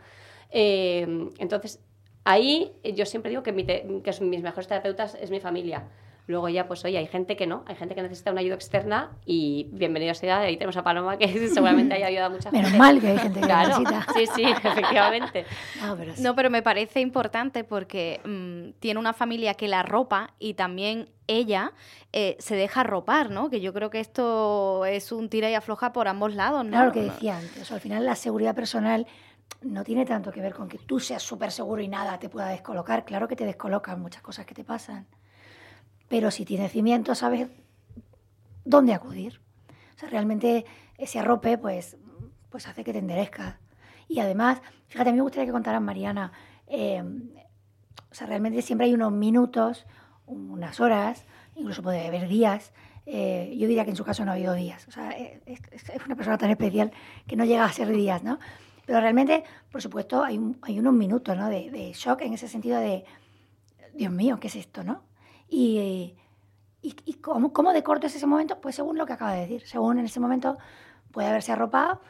Eh, 0.51 1.31
entonces, 1.39 1.81
ahí 2.25 2.73
yo 2.95 3.07
siempre 3.07 3.31
digo 3.31 3.43
que, 3.43 3.53
mi 3.53 3.65
que 3.65 4.15
mis 4.21 4.43
mejores 4.43 4.69
terapeutas 4.69 5.15
es 5.15 5.31
mi 5.31 5.41
familia. 5.41 5.85
Luego 6.29 6.49
ya, 6.49 6.67
pues 6.67 6.85
oye, 6.85 6.99
hay 6.99 7.07
gente 7.07 7.37
que 7.37 7.47
no, 7.47 7.63
hay 7.67 7.77
gente 7.77 7.95
que 7.95 8.03
necesita 8.03 8.33
una 8.33 8.41
ayuda 8.41 8.57
externa 8.57 9.13
y 9.25 9.69
bienvenido 9.71 10.13
sea, 10.13 10.41
ahí 10.41 10.57
tenemos 10.57 10.77
a 10.77 10.83
Paloma 10.83 11.17
que 11.17 11.29
seguramente 11.49 11.95
haya 11.95 12.09
ayudado 12.09 12.27
a 12.27 12.31
mucha 12.31 12.51
gente. 12.51 12.67
Menos 12.67 12.79
mal 12.79 13.01
que 13.01 13.09
hay 13.09 13.19
gente 13.19 13.41
que 13.41 13.47
claro, 13.47 13.69
necesita. 13.69 14.07
Sí, 14.13 14.27
sí, 14.35 14.43
efectivamente. 14.65 15.47
No 16.19 16.35
pero, 16.35 16.51
me 16.51 16.63
parece 16.63 17.01
importante 17.01 17.63
porque 17.63 18.21
mm, 18.25 18.81
tiene 18.81 18.99
una 18.99 19.13
familia 19.13 19.55
que 19.55 19.69
la 19.69 19.85
ropa 19.85 20.35
y 20.41 20.55
también 20.55 21.11
ella 21.29 21.73
eh, 22.13 22.37
se 22.41 22.57
deja 22.57 22.83
ropar, 22.83 23.31
¿no? 23.31 23.49
Que 23.49 23.61
yo 23.61 23.73
creo 23.73 23.91
que 23.91 24.01
esto 24.01 24.85
es 24.85 25.13
un 25.13 25.29
tira 25.29 25.49
y 25.49 25.55
afloja 25.55 25.93
por 25.93 26.09
ambos 26.09 26.35
lados, 26.35 26.65
¿no? 26.65 26.71
Claro, 26.71 26.87
lo 26.87 26.93
que 26.93 27.03
decía 27.03 27.39
antes, 27.39 27.71
al 27.71 27.81
final 27.81 28.05
la 28.05 28.17
seguridad 28.17 28.55
personal 28.57 29.07
no 29.63 29.85
tiene 29.85 30.05
tanto 30.05 30.33
que 30.33 30.41
ver 30.41 30.55
con 30.55 30.69
que 30.69 30.79
tú 30.79 30.99
seas 30.99 31.23
súper 31.23 31.53
seguro 31.53 31.83
y 31.83 31.89
nada 31.89 32.19
te 32.19 32.29
pueda 32.29 32.49
descolocar. 32.49 33.05
Claro 33.05 33.29
que 33.29 33.37
te 33.37 33.45
descolocan 33.45 34.01
muchas 34.01 34.23
cosas 34.23 34.45
que 34.45 34.55
te 34.55 34.65
pasan 34.65 35.07
pero 36.09 36.31
si 36.31 36.45
tiene 36.45 36.69
cimiento, 36.69 37.15
sabes 37.15 37.49
dónde 38.65 38.95
acudir. 38.95 39.41
O 39.97 39.99
sea, 39.99 40.09
realmente 40.09 40.65
ese 40.99 41.19
arrope, 41.19 41.59
pues, 41.59 41.97
pues 42.51 42.67
hace 42.67 42.85
que 42.85 42.93
te 42.93 42.99
enderezcas. 42.99 43.57
Y 44.09 44.21
además, 44.21 44.61
fíjate, 44.89 45.11
a 45.11 45.13
mí 45.13 45.17
me 45.17 45.23
gustaría 45.23 45.47
que 45.47 45.53
contaran 45.53 45.85
Mariana, 45.85 46.33
eh, 46.69 47.03
o 48.11 48.15
sea, 48.15 48.27
realmente 48.27 48.63
siempre 48.63 48.87
hay 48.87 48.95
unos 48.95 49.13
minutos, 49.13 49.87
unas 50.27 50.81
horas, 50.81 51.25
incluso 51.55 51.83
puede 51.83 52.07
haber 52.07 52.29
días. 52.29 52.73
Eh, 53.05 53.55
yo 53.59 53.69
diría 53.69 53.85
que 53.85 53.91
en 53.91 53.97
su 53.97 54.05
caso 54.05 54.25
no 54.25 54.31
ha 54.31 54.35
habido 54.35 54.55
días. 54.55 54.87
O 54.89 54.91
sea, 54.91 55.11
es, 55.11 55.61
una 56.07 56.17
persona 56.17 56.39
tan 56.39 56.51
especial 56.51 56.93
que 57.27 57.37
no 57.37 57.45
llega 57.45 57.65
a 57.65 57.73
ser 57.73 57.89
días, 57.89 58.23
¿no? 58.23 58.39
Pero 58.85 59.01
realmente, 59.01 59.45
por 59.71 59.83
supuesto, 59.83 60.23
hay, 60.23 60.41
hay 60.63 60.79
unos 60.79 60.95
minutos, 60.95 61.37
¿no? 61.37 61.49
De, 61.49 61.71
de 61.71 61.93
shock 61.93 62.23
en 62.23 62.35
ese 62.35 62.49
sentido 62.49 62.79
de, 62.79 63.05
Dios 63.95 64.13
mío, 64.13 64.39
¿qué 64.41 64.47
es 64.47 64.57
esto, 64.57 64.85
no? 64.85 65.03
Y, 65.49 66.15
y, 66.83 67.15
¿cómo, 67.15 67.53
¿cómo, 67.53 67.73
de 67.73 67.83
corto 67.83 68.07
es 68.07 68.17
ese 68.17 68.27
momento? 68.27 68.61
Pues 68.61 68.75
según 68.77 68.99
lo 68.99 69.07
que 69.07 69.13
acaba 69.13 69.33
de 69.33 69.41
decir, 69.41 69.63
según 69.67 69.99
en 69.99 70.05
ese 70.05 70.21
momento 70.21 70.59
puede 71.13 71.29
haberse 71.29 71.53
arropado 71.53 72.01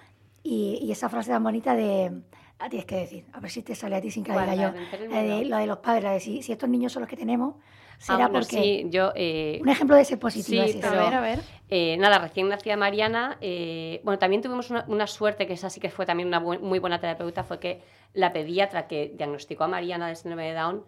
y, 0.43 0.79
y 0.83 0.93
esa 0.93 1.09
frase 1.09 1.31
tan 1.31 1.43
bonita 1.43 1.75
de 1.75 2.23
a 2.59 2.69
tienes 2.71 2.87
que 2.87 2.97
decir, 2.97 3.25
a 3.33 3.41
ver 3.41 3.51
si 3.51 3.63
te 3.63 3.75
sale 3.75 3.97
a 3.97 4.01
ti 4.01 4.11
sin 4.11 4.25
que 4.25 4.33
la 4.33 4.47
diga 4.47 4.73
yo, 4.73 5.09
de, 5.09 5.45
lo 5.45 5.59
de 5.59 5.67
los 5.67 5.79
padres, 5.79 6.05
la 6.05 6.13
de 6.13 6.21
si, 6.21 6.43
si, 6.43 6.53
estos 6.53 6.69
niños 6.69 6.91
son 6.93 7.03
los 7.03 7.09
que 7.09 7.17
tenemos, 7.17 7.57
será 7.99 8.27
ah, 8.27 8.31
porque... 8.33 8.57
Sí, 8.57 8.87
yo, 8.89 9.13
eh, 9.15 9.59
un 9.61 9.69
ejemplo 9.69 9.95
de 9.95 10.03
ese 10.03 10.17
positivo. 10.17 10.67
Sí, 10.67 10.81
a 10.83 10.91
ver, 10.91 11.15
a 11.15 11.21
ver. 11.21 11.41
Eh, 11.69 11.99
nada, 11.99 12.19
recién 12.19 12.49
nacida 12.49 12.77
Mariana, 12.77 13.37
eh, 13.43 14.01
bueno, 14.05 14.19
también 14.19 14.41
tuvimos 14.41 14.71
una, 14.71 14.87
una, 14.89 15.07
suerte, 15.07 15.47
que 15.47 15.53
esa 15.53 15.69
sí 15.69 15.81
que 15.81 15.91
fue 15.91 16.07
también 16.07 16.29
una 16.29 16.41
muy 16.41 16.79
buena 16.79 16.99
terapeuta, 16.99 17.45
fue 17.45 17.59
que 17.59 17.83
la 18.15 18.33
pediatra 18.33 18.87
que 18.87 19.13
diagnosticó 19.15 19.65
a 19.65 19.69
Mariana 19.69 20.09
de 20.09 20.17
síndrome 20.17 20.49
de 20.49 20.55
Down 20.55 20.85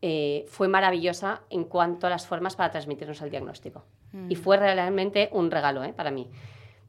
eh, 0.00 0.44
fue 0.48 0.68
maravillosa 0.68 1.42
en 1.50 1.64
cuanto 1.64 2.06
a 2.06 2.10
las 2.10 2.26
formas 2.26 2.56
para 2.56 2.70
transmitirnos 2.70 3.20
el 3.22 3.30
diagnóstico. 3.30 3.84
Y 4.28 4.36
mm. 4.36 4.38
fue 4.38 4.56
realmente 4.56 5.28
un 5.32 5.50
regalo 5.50 5.82
¿eh? 5.84 5.92
para 5.92 6.10
mí. 6.10 6.28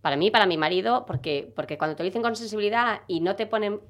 Para 0.01 0.15
mí, 0.15 0.31
para 0.31 0.45
mi 0.45 0.57
marido, 0.57 1.05
porque, 1.05 1.51
porque 1.55 1.77
cuando 1.77 1.95
te 1.95 2.03
lo 2.03 2.05
dicen 2.05 2.21
con 2.21 2.35
sensibilidad 2.35 3.01
y 3.07 3.19
no 3.19 3.35
te 3.35 3.47
ponen 3.47 3.81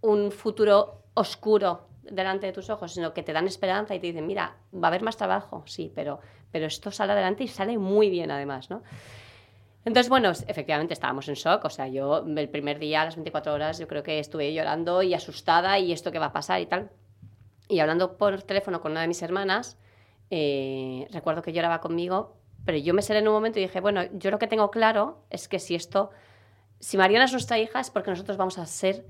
un 0.00 0.32
futuro 0.32 1.02
oscuro 1.14 1.88
delante 2.02 2.46
de 2.46 2.52
tus 2.52 2.70
ojos, 2.70 2.92
sino 2.92 3.14
que 3.14 3.22
te 3.22 3.32
dan 3.32 3.46
esperanza 3.46 3.94
y 3.94 4.00
te 4.00 4.08
dicen, 4.08 4.26
mira, 4.26 4.56
va 4.74 4.88
a 4.88 4.90
haber 4.90 5.02
más 5.02 5.16
trabajo, 5.16 5.62
sí, 5.66 5.92
pero, 5.94 6.20
pero 6.50 6.66
esto 6.66 6.90
sale 6.90 7.12
adelante 7.12 7.44
y 7.44 7.48
sale 7.48 7.78
muy 7.78 8.10
bien 8.10 8.30
además, 8.30 8.68
¿no? 8.68 8.82
Entonces, 9.84 10.08
bueno, 10.08 10.30
efectivamente 10.30 10.94
estábamos 10.94 11.28
en 11.28 11.34
shock, 11.34 11.64
o 11.64 11.70
sea, 11.70 11.88
yo 11.88 12.24
el 12.26 12.48
primer 12.48 12.78
día, 12.78 13.02
a 13.02 13.04
las 13.04 13.16
24 13.16 13.52
horas, 13.52 13.78
yo 13.78 13.86
creo 13.86 14.02
que 14.02 14.18
estuve 14.18 14.52
llorando 14.54 15.02
y 15.02 15.12
asustada 15.12 15.78
y 15.78 15.92
esto 15.92 16.10
qué 16.10 16.18
va 16.18 16.26
a 16.26 16.32
pasar 16.32 16.60
y 16.60 16.66
tal. 16.66 16.90
Y 17.68 17.80
hablando 17.80 18.16
por 18.16 18.42
teléfono 18.42 18.80
con 18.80 18.92
una 18.92 19.00
de 19.00 19.08
mis 19.08 19.22
hermanas, 19.22 19.78
eh, 20.30 21.06
recuerdo 21.10 21.42
que 21.42 21.52
lloraba 21.52 21.80
conmigo, 21.80 22.36
pero 22.64 22.78
yo 22.78 22.94
me 22.94 23.02
seré 23.02 23.20
en 23.20 23.28
un 23.28 23.34
momento 23.34 23.58
y 23.58 23.62
dije, 23.62 23.80
bueno, 23.80 24.02
yo 24.12 24.30
lo 24.30 24.38
que 24.38 24.46
tengo 24.46 24.70
claro 24.70 25.24
es 25.30 25.48
que 25.48 25.58
si 25.58 25.74
esto, 25.74 26.10
si 26.80 26.96
Mariana 26.96 27.26
es 27.26 27.32
nuestra 27.32 27.58
hija 27.58 27.80
es 27.80 27.90
porque 27.90 28.10
nosotros 28.10 28.36
vamos 28.36 28.58
a 28.58 28.66
ser 28.66 29.04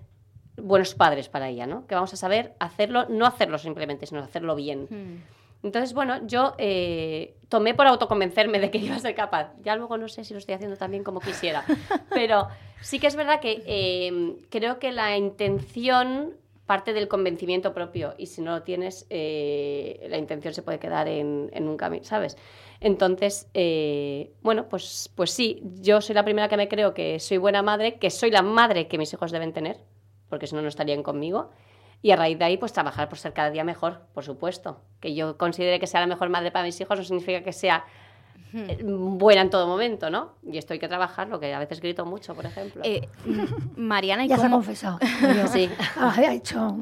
buenos 0.56 0.94
padres 0.94 1.28
para 1.28 1.48
ella, 1.48 1.66
¿no? 1.66 1.86
Que 1.86 1.94
vamos 1.94 2.12
a 2.12 2.16
saber 2.16 2.54
hacerlo, 2.58 3.06
no 3.08 3.26
hacerlo 3.26 3.58
simplemente, 3.58 4.06
sino 4.06 4.20
hacerlo 4.20 4.54
bien. 4.54 4.86
Hmm. 4.90 5.22
Entonces, 5.64 5.94
bueno, 5.94 6.26
yo 6.26 6.54
eh, 6.58 7.36
tomé 7.48 7.74
por 7.74 7.86
autoconvencerme 7.86 8.60
de 8.60 8.70
que 8.70 8.78
iba 8.78 8.96
a 8.96 8.98
ser 8.98 9.14
capaz. 9.14 9.54
Ya 9.62 9.76
luego 9.76 9.96
no 9.96 10.08
sé 10.08 10.24
si 10.24 10.34
lo 10.34 10.38
estoy 10.38 10.54
haciendo 10.54 10.76
también 10.76 11.02
como 11.02 11.20
quisiera. 11.20 11.64
Pero 12.10 12.48
sí 12.82 12.98
que 12.98 13.06
es 13.06 13.16
verdad 13.16 13.40
que 13.40 13.62
eh, 13.66 14.36
creo 14.50 14.78
que 14.78 14.92
la 14.92 15.16
intención 15.16 16.36
parte 16.66 16.92
del 16.92 17.09
convencimiento 17.09 17.74
propio 17.74 18.14
y 18.16 18.27
si 18.27 18.40
no 18.40 18.53
lo 18.53 18.62
tienes, 18.62 19.07
eh, 19.11 20.07
la 20.09 20.16
intención 20.16 20.55
se 20.55 20.62
puede 20.62 20.79
quedar 20.79 21.09
en, 21.09 21.50
un 21.55 21.77
camino, 21.77 22.05
¿sabes? 22.05 22.37
Entonces, 22.81 23.48
eh, 23.55 24.33
bueno, 24.42 24.68
pues, 24.68 25.11
pues 25.14 25.31
sí, 25.31 25.62
yo 25.81 26.00
soy 26.00 26.14
la 26.14 26.24
primera 26.24 26.48
que 26.48 26.57
me 26.57 26.68
creo 26.68 26.94
que 26.94 27.20
soy 27.20 27.38
buena 27.38 27.62
madre, 27.62 27.98
que 27.98 28.11
soy 28.11 28.31
la 28.31 28.42
madre 28.42 28.88
que 28.88 28.98
mis 28.98 29.12
hijos 29.12 29.31
deben 29.31 29.53
tener, 29.53 29.79
porque 30.29 30.46
si 30.46 30.55
no, 30.55 30.62
no 30.62 30.68
estarían 30.68 31.03
conmigo. 31.03 31.50
Y 32.03 32.11
a 32.11 32.16
raíz 32.16 32.38
de 32.38 32.44
ahí, 32.44 32.57
pues 32.59 32.72
trabajar 32.74 33.09
por 33.09 33.16
ser 33.16 33.33
cada 33.33 33.50
día 33.50 33.64
mejor, 33.64 34.03
por 34.12 34.24
supuesto. 34.24 34.83
Que 35.00 35.14
yo 35.14 35.38
considere 35.38 35.81
que 35.81 35.87
sea 35.87 36.00
la 36.00 36.07
mejor 36.07 36.29
madre 36.29 36.50
para 36.50 36.66
mis 36.66 36.79
hijos 36.79 36.98
no 36.98 37.05
significa 37.05 37.42
que 37.42 37.55
sea 37.55 37.87
buena 38.53 39.42
en 39.42 39.51
todo 39.51 39.66
momento, 39.66 40.11
¿no? 40.11 40.35
Y 40.44 40.59
esto 40.59 40.73
hay 40.73 40.79
que 40.79 40.88
trabajarlo, 40.88 41.40
que 41.40 41.53
a 41.53 41.59
veces 41.59 41.81
grito 41.81 42.07
mucho, 42.07 42.35
por 42.35 42.47
ejemplo. 42.47 42.83
Eh, 42.85 43.09
Mariana, 43.77 44.25
¿y 44.25 44.29
ya 44.29 44.37
cómo... 44.37 44.49
se 44.49 44.55
ha 44.55 44.57
confesado. 44.57 44.99
sí. 45.53 45.68
Había 45.99 46.33
hecho 46.33 46.79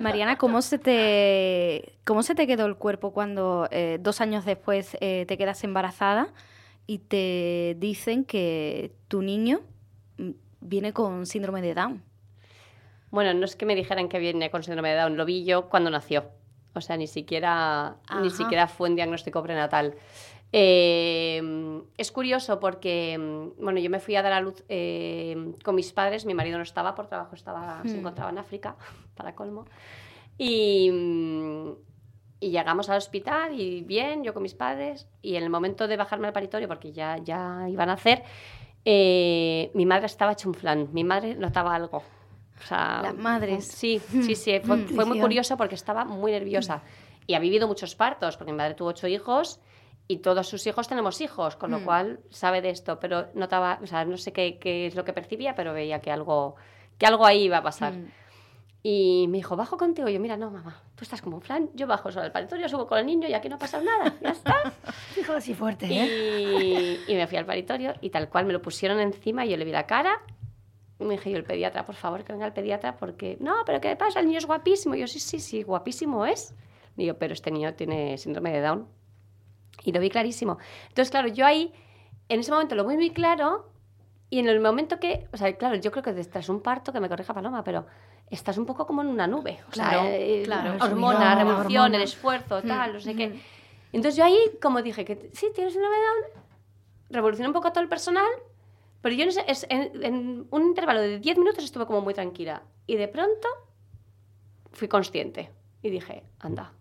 Mariana, 0.00 0.36
¿cómo 0.36 0.60
se 0.62 0.78
te 0.78 1.94
cómo 2.04 2.22
se 2.22 2.34
te 2.34 2.46
quedó 2.46 2.66
el 2.66 2.76
cuerpo 2.76 3.12
cuando 3.12 3.68
eh, 3.70 3.98
dos 4.00 4.20
años 4.20 4.44
después 4.44 4.96
te 4.98 5.38
quedas 5.38 5.64
embarazada 5.64 6.28
y 6.86 6.98
te 6.98 7.76
dicen 7.78 8.24
que 8.24 8.92
tu 9.08 9.22
niño 9.22 9.60
mm, 10.16 10.30
viene 10.60 10.92
con 10.92 11.26
síndrome 11.26 11.62
de 11.62 11.74
Down? 11.74 12.02
Bueno, 13.10 13.32
no 13.34 13.44
es 13.44 13.56
que 13.56 13.66
me 13.66 13.74
dijeran 13.74 14.08
que 14.08 14.18
viene 14.18 14.50
con 14.50 14.62
síndrome 14.62 14.90
de 14.90 14.96
Down, 14.96 15.16
lo 15.16 15.24
vi 15.24 15.44
yo 15.44 15.68
cuando 15.68 15.90
nació. 15.90 16.30
O 16.74 16.80
sea, 16.80 16.96
ni 16.96 17.06
siquiera, 17.06 17.96
ni 18.20 18.30
siquiera 18.30 18.68
fue 18.68 18.88
un 18.88 18.96
diagnóstico 18.96 19.42
prenatal. 19.42 19.94
Eh, 20.52 21.82
es 21.98 22.10
curioso 22.10 22.58
porque, 22.58 23.18
mm, 23.18 23.62
bueno, 23.62 23.80
yo 23.80 23.90
me 23.90 24.00
fui 24.00 24.16
a 24.16 24.22
dar 24.22 24.32
a 24.32 24.40
luz 24.40 24.64
eh, 24.68 25.52
con 25.62 25.74
mis 25.74 25.92
padres, 25.92 26.24
mi 26.24 26.34
marido 26.34 26.56
no 26.56 26.62
estaba 26.62 26.94
por 26.94 27.06
trabajo, 27.06 27.34
estaba, 27.34 27.82
se 27.84 27.94
hmm. 27.94 27.98
encontraba 27.98 28.30
en 28.30 28.38
África, 28.38 28.76
para 29.14 29.34
colmo, 29.34 29.66
y, 30.38 30.90
mm, 30.90 31.70
y, 32.40 32.50
llegamos 32.50 32.88
al 32.88 32.96
hospital 32.96 33.60
y 33.60 33.82
bien, 33.82 34.24
yo 34.24 34.32
con 34.32 34.42
mis 34.42 34.54
padres, 34.54 35.06
y 35.20 35.36
en 35.36 35.42
el 35.42 35.50
momento 35.50 35.86
de 35.86 35.96
bajarme 35.96 36.28
al 36.28 36.32
paritorio, 36.32 36.66
porque 36.66 36.92
ya, 36.92 37.18
ya 37.18 37.66
iban 37.68 37.90
a 37.90 37.94
hacer, 37.94 38.22
eh, 38.84 39.70
mi 39.74 39.84
madre 39.84 40.06
estaba 40.06 40.32
hecho 40.32 40.48
un 40.48 40.54
flan, 40.54 40.88
mi 40.92 41.04
madre 41.04 41.34
notaba 41.34 41.74
algo. 41.74 41.98
O 41.98 42.66
sea, 42.66 43.02
Las 43.02 43.14
madres. 43.14 43.66
Sí, 43.66 44.00
sí, 44.10 44.34
sí, 44.34 44.58
fue, 44.64 44.78
fue 44.78 45.04
muy 45.04 45.20
curioso 45.20 45.56
porque 45.56 45.76
estaba 45.76 46.04
muy 46.04 46.32
nerviosa. 46.32 46.82
Y 47.26 47.34
ha 47.34 47.38
vivido 47.38 47.68
muchos 47.68 47.94
partos, 47.94 48.36
porque 48.36 48.50
mi 48.50 48.58
madre 48.58 48.74
tuvo 48.74 48.88
ocho 48.88 49.06
hijos 49.06 49.60
y 50.08 50.18
todos 50.18 50.48
sus 50.48 50.66
hijos 50.66 50.88
tenemos 50.88 51.20
hijos, 51.20 51.54
con 51.56 51.70
lo 51.70 51.80
mm. 51.80 51.84
cual 51.84 52.20
sabe 52.30 52.62
de 52.62 52.70
esto, 52.70 52.98
pero 52.98 53.26
notaba, 53.34 53.78
o 53.82 53.86
sea, 53.86 54.06
no 54.06 54.16
sé 54.16 54.32
qué, 54.32 54.58
qué, 54.58 54.86
es 54.86 54.94
lo 54.94 55.04
que 55.04 55.12
percibía, 55.12 55.54
pero 55.54 55.74
veía 55.74 56.00
que 56.00 56.10
algo, 56.10 56.56
que 56.96 57.06
algo 57.06 57.26
ahí 57.26 57.42
iba 57.42 57.58
a 57.58 57.62
pasar. 57.62 57.92
Mm. 57.92 58.08
Y 58.82 59.26
me 59.28 59.36
dijo, 59.36 59.54
bajo 59.54 59.76
contigo. 59.76 60.08
Y 60.08 60.14
yo, 60.14 60.20
mira, 60.20 60.38
no, 60.38 60.50
mamá, 60.50 60.82
tú 60.94 61.04
estás 61.04 61.20
como 61.20 61.36
un 61.36 61.42
flan, 61.42 61.68
yo 61.74 61.86
bajo 61.86 62.10
solo 62.10 62.24
al 62.24 62.32
paritorio, 62.32 62.68
subo 62.70 62.86
con 62.86 62.98
el 62.98 63.04
niño 63.04 63.28
y 63.28 63.34
aquí 63.34 63.50
no 63.50 63.56
ha 63.56 63.58
pasado 63.58 63.84
nada, 63.84 64.16
ya 64.22 64.30
está. 64.30 64.72
Dijo 65.16 65.34
así 65.34 65.52
fuerte, 65.52 65.86
¿eh? 65.86 67.02
Y, 67.06 67.12
y, 67.12 67.14
me 67.14 67.26
fui 67.26 67.36
al 67.36 67.44
paritorio 67.44 67.92
y 68.00 68.08
tal 68.08 68.30
cual 68.30 68.46
me 68.46 68.54
lo 68.54 68.62
pusieron 68.62 69.00
encima 69.00 69.44
y 69.44 69.50
yo 69.50 69.56
le 69.58 69.66
vi 69.66 69.72
la 69.72 69.86
cara. 69.86 70.22
Y 70.98 71.04
me 71.04 71.14
dije 71.14 71.30
yo, 71.30 71.36
el 71.36 71.44
pediatra, 71.44 71.84
por 71.84 71.96
favor, 71.96 72.24
que 72.24 72.32
venga 72.32 72.46
el 72.46 72.52
pediatra, 72.52 72.96
porque, 72.96 73.36
no, 73.40 73.56
pero 73.66 73.80
¿qué 73.80 73.94
pasa? 73.94 74.20
El 74.20 74.26
niño 74.26 74.38
es 74.38 74.46
guapísimo. 74.46 74.94
Y 74.94 75.00
yo, 75.00 75.06
sí, 75.06 75.20
sí, 75.20 75.38
sí, 75.38 75.62
guapísimo 75.62 76.24
es. 76.24 76.54
Y 76.96 77.06
yo, 77.06 77.18
pero 77.18 77.34
este 77.34 77.50
niño 77.50 77.74
tiene 77.74 78.16
síndrome 78.16 78.50
de 78.50 78.60
Down. 78.62 78.97
Y 79.84 79.92
lo 79.92 80.00
vi 80.00 80.10
clarísimo. 80.10 80.58
Entonces, 80.88 81.10
claro, 81.10 81.28
yo 81.28 81.46
ahí 81.46 81.72
en 82.28 82.40
ese 82.40 82.50
momento 82.52 82.74
lo 82.74 82.84
muy, 82.84 82.96
muy 82.96 83.10
claro 83.10 83.70
y 84.30 84.38
en 84.40 84.48
el 84.48 84.60
momento 84.60 84.98
que, 85.00 85.26
o 85.32 85.36
sea, 85.36 85.54
claro, 85.56 85.76
yo 85.76 85.90
creo 85.90 86.02
que 86.02 86.12
tras 86.24 86.48
un 86.48 86.60
parto, 86.60 86.92
que 86.92 87.00
me 87.00 87.08
corrija 87.08 87.32
Paloma, 87.32 87.64
pero 87.64 87.86
estás 88.28 88.58
un 88.58 88.66
poco 88.66 88.86
como 88.86 89.00
en 89.02 89.08
una 89.08 89.26
nube. 89.26 89.58
O 89.68 89.70
Claro, 89.70 90.02
sea, 90.02 90.16
eh, 90.16 90.42
claro. 90.44 90.72
hormona, 90.84 91.18
Subidón, 91.32 91.38
revolución, 91.38 91.82
hormona. 91.84 91.96
el 91.96 92.02
esfuerzo, 92.02 92.62
tal, 92.62 92.92
no 92.92 93.00
sé 93.00 93.14
mm. 93.14 93.16
qué. 93.16 93.40
Entonces 93.92 94.16
yo 94.16 94.24
ahí 94.24 94.38
como 94.60 94.82
dije 94.82 95.04
que 95.06 95.30
sí, 95.32 95.46
tienes 95.54 95.72
de 95.74 95.80
Down, 95.80 96.42
revolucioné 97.08 97.48
un 97.48 97.54
poco 97.54 97.68
a 97.68 97.72
todo 97.72 97.82
el 97.82 97.88
personal, 97.88 98.28
pero 99.00 99.14
yo 99.14 99.24
en- 99.24 100.04
en 100.04 100.46
un 100.50 100.62
intervalo 100.62 101.00
de 101.00 101.20
10 101.20 101.38
minutos 101.38 101.64
estuve 101.64 101.86
como 101.86 102.02
muy 102.02 102.12
tranquila. 102.12 102.62
Y 102.86 102.96
de 102.96 103.08
pronto 103.08 103.48
fui 104.72 104.88
consciente 104.88 105.50
y 105.80 105.88
dije, 105.88 106.24
anda, 106.40 106.72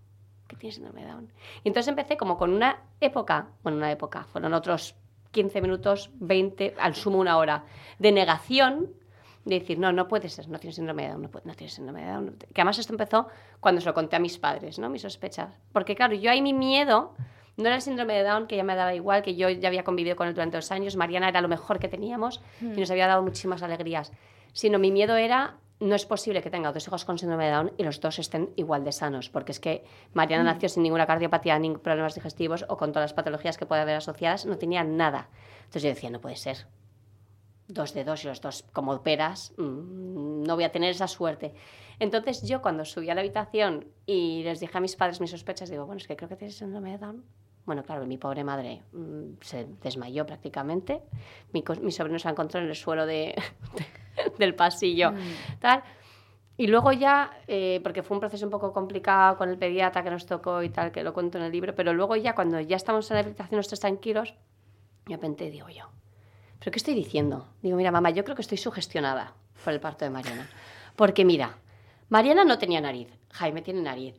que 0.47 0.55
tienes 0.55 0.75
síndrome 0.75 1.01
de 1.01 1.07
Down. 1.12 1.31
Y 1.63 1.67
entonces 1.69 1.88
empecé 1.89 2.17
como 2.17 2.38
con 2.38 2.51
una 2.53 2.81
época, 3.01 3.47
bueno, 3.63 3.77
una 3.77 3.91
época, 3.91 4.23
fueron 4.31 4.53
otros 4.53 4.95
15 5.31 5.62
minutos, 5.62 6.10
20, 6.15 6.75
al 6.79 6.95
sumo 6.95 7.19
una 7.19 7.38
hora, 7.38 7.63
de 7.99 8.12
negación, 8.12 8.89
de 9.45 9.60
decir, 9.60 9.79
no, 9.79 9.91
no 9.93 10.07
puede 10.07 10.29
ser, 10.29 10.47
no 10.49 10.60
tienes 10.60 10.75
síndrome 10.75 11.03
de 11.03 11.10
Down, 11.10 11.21
no, 11.21 11.29
puede- 11.29 11.45
no 11.47 11.53
tienes 11.53 11.73
síndrome 11.73 12.01
de 12.03 12.12
Down. 12.12 12.25
no 12.25 12.31
te-". 12.33 12.47
Que 12.47 12.62
además 12.62 12.79
esto 12.79 12.93
empezó 12.93 13.27
cuando 13.60 13.79
se 13.81 13.88
lo 13.88 13.93
conté 13.93 14.15
a 14.15 14.19
mis 14.19 14.38
padres, 14.38 14.77
¿no? 14.79 14.89
Mis 14.89 15.01
sospechas. 15.03 15.53
Porque 15.71 15.95
claro, 15.95 16.15
yo 16.15 16.31
ahí 16.31 16.41
mi 16.41 16.53
miedo 16.53 17.13
no 17.55 17.65
era 17.65 17.75
el 17.75 17.81
síndrome 17.81 18.13
de 18.15 18.23
Down, 18.23 18.47
que 18.47 18.55
ya 18.57 18.63
me 18.63 18.75
daba 18.75 18.93
igual, 18.93 19.21
que 19.21 19.36
yo 19.36 19.49
ya 19.49 19.67
había 19.69 19.83
convivido 19.83 20.15
con 20.15 20.27
él 20.27 20.33
durante 20.33 20.57
dos 20.57 20.71
años, 20.71 20.95
Mariana 20.95 21.29
era 21.29 21.41
lo 21.41 21.47
mejor 21.47 21.79
que 21.79 21.88
teníamos 21.88 22.41
y 22.62 22.79
nos 22.79 22.91
había 22.91 23.07
dado 23.07 23.21
muchísimas 23.23 23.63
alegrías, 23.63 24.12
sino 24.53 24.79
mi 24.79 24.91
miedo 24.91 25.15
era, 25.15 25.55
no 25.79 25.95
es 25.95 26.05
posible 26.05 26.41
que 26.41 26.49
tenga 26.49 26.71
dos 26.71 26.87
hijos 26.87 27.05
con 27.05 27.19
síndrome 27.19 27.45
de 27.45 27.51
Down 27.51 27.73
y 27.77 27.83
los 27.83 28.01
dos 28.01 28.17
estén 28.19 28.51
igual 28.55 28.83
de 28.83 28.91
sanos, 28.91 29.29
porque 29.29 29.51
es 29.51 29.59
que 29.59 29.83
Mariana 30.13 30.43
nació 30.43 30.69
sin 30.69 30.83
ninguna 30.83 31.05
cardiopatía, 31.05 31.59
ni 31.59 31.75
problemas 31.77 32.15
digestivos 32.15 32.65
o 32.67 32.77
con 32.77 32.91
todas 32.91 33.11
las 33.11 33.13
patologías 33.13 33.57
que 33.57 33.65
puede 33.65 33.81
haber 33.81 33.95
asociadas, 33.95 34.45
no 34.45 34.57
tenía 34.57 34.83
nada. 34.83 35.29
Entonces 35.59 35.83
yo 35.83 35.89
decía, 35.89 36.09
no 36.09 36.19
puede 36.19 36.35
ser. 36.35 36.65
Dos 37.67 37.93
de 37.93 38.05
dos 38.05 38.23
y 38.23 38.27
los 38.27 38.41
dos 38.41 38.63
como 38.73 39.03
peras, 39.03 39.53
mm, 39.57 40.43
no 40.43 40.55
voy 40.55 40.63
a 40.63 40.71
tener 40.71 40.91
esa 40.91 41.07
suerte. 41.07 41.53
Entonces 41.99 42.41
yo 42.47 42.61
cuando 42.61 42.85
subí 42.85 43.09
a 43.09 43.15
la 43.15 43.21
habitación 43.21 43.87
y 44.05 44.43
les 44.43 44.59
dije 44.59 44.77
a 44.77 44.81
mis 44.81 44.95
padres 44.95 45.19
mis 45.19 45.31
sospechas, 45.31 45.69
digo, 45.69 45.85
bueno, 45.85 45.99
es 45.99 46.07
que 46.07 46.15
creo 46.15 46.29
que 46.29 46.37
tienes 46.37 46.57
síndrome 46.57 46.91
de 46.91 46.97
Down. 46.97 47.23
Bueno, 47.65 47.83
claro, 47.83 48.05
mi 48.05 48.17
pobre 48.17 48.45
madre 48.45 48.81
mm, 48.93 49.41
se 49.41 49.67
desmayó 49.83 50.25
prácticamente. 50.25 51.01
Mi, 51.51 51.63
mi 51.81 51.91
sobrino 51.91 52.17
se 52.17 52.29
encontró 52.29 52.61
en 52.61 52.67
el 52.67 52.75
suelo 52.75 53.05
de, 53.05 53.35
del 54.38 54.56
pasillo. 54.56 55.13
Tal. 55.60 55.84
Y 56.60 56.67
luego 56.67 56.91
ya, 56.91 57.32
eh, 57.47 57.80
porque 57.84 58.01
fue 58.01 58.15
un 58.15 58.19
proceso 58.19 58.43
un 58.43 58.51
poco 58.51 58.73
complicado 58.73 59.38
con 59.38 59.49
el 59.49 59.58
pediatra 59.60 60.03
que 60.03 60.10
nos 60.10 60.25
tocó 60.25 60.63
y 60.63 60.69
tal, 60.69 60.91
que 60.91 61.03
lo 61.03 61.13
cuento 61.13 61.38
en 61.38 61.43
el 61.43 61.51
libro, 61.51 61.75
pero 61.75 61.93
luego 61.93 62.15
ya 62.15 62.34
cuando 62.34 62.60
ya 62.60 62.75
estamos 62.75 63.10
en 63.12 63.15
la 63.15 63.21
habitación 63.21 63.58
nosotros 63.58 63.80
tranquilos, 63.80 64.34
de 65.06 65.15
repente 65.15 65.51
digo 65.51 65.69
yo, 65.69 65.86
¿pero 66.58 66.71
qué 66.71 66.77
estoy 66.77 66.95
diciendo? 66.95 67.47
Digo, 67.62 67.77
mira, 67.77 67.91
mamá, 67.91 68.10
yo 68.10 68.23
creo 68.23 68.36
que 68.36 68.41
estoy 68.41 68.58
sugestionada 68.58 69.36
por 69.63 69.71
el 69.71 69.80
parto 69.80 70.03
de 70.03 70.10
Mariana. 70.10 70.49
Porque 70.95 71.25
mira, 71.25 71.58
Mariana 72.10 72.43
no 72.43 72.58
tenía 72.58 72.82
nariz, 72.82 73.08
Jaime 73.34 73.62
tiene 73.62 73.82
nariz. 73.82 74.15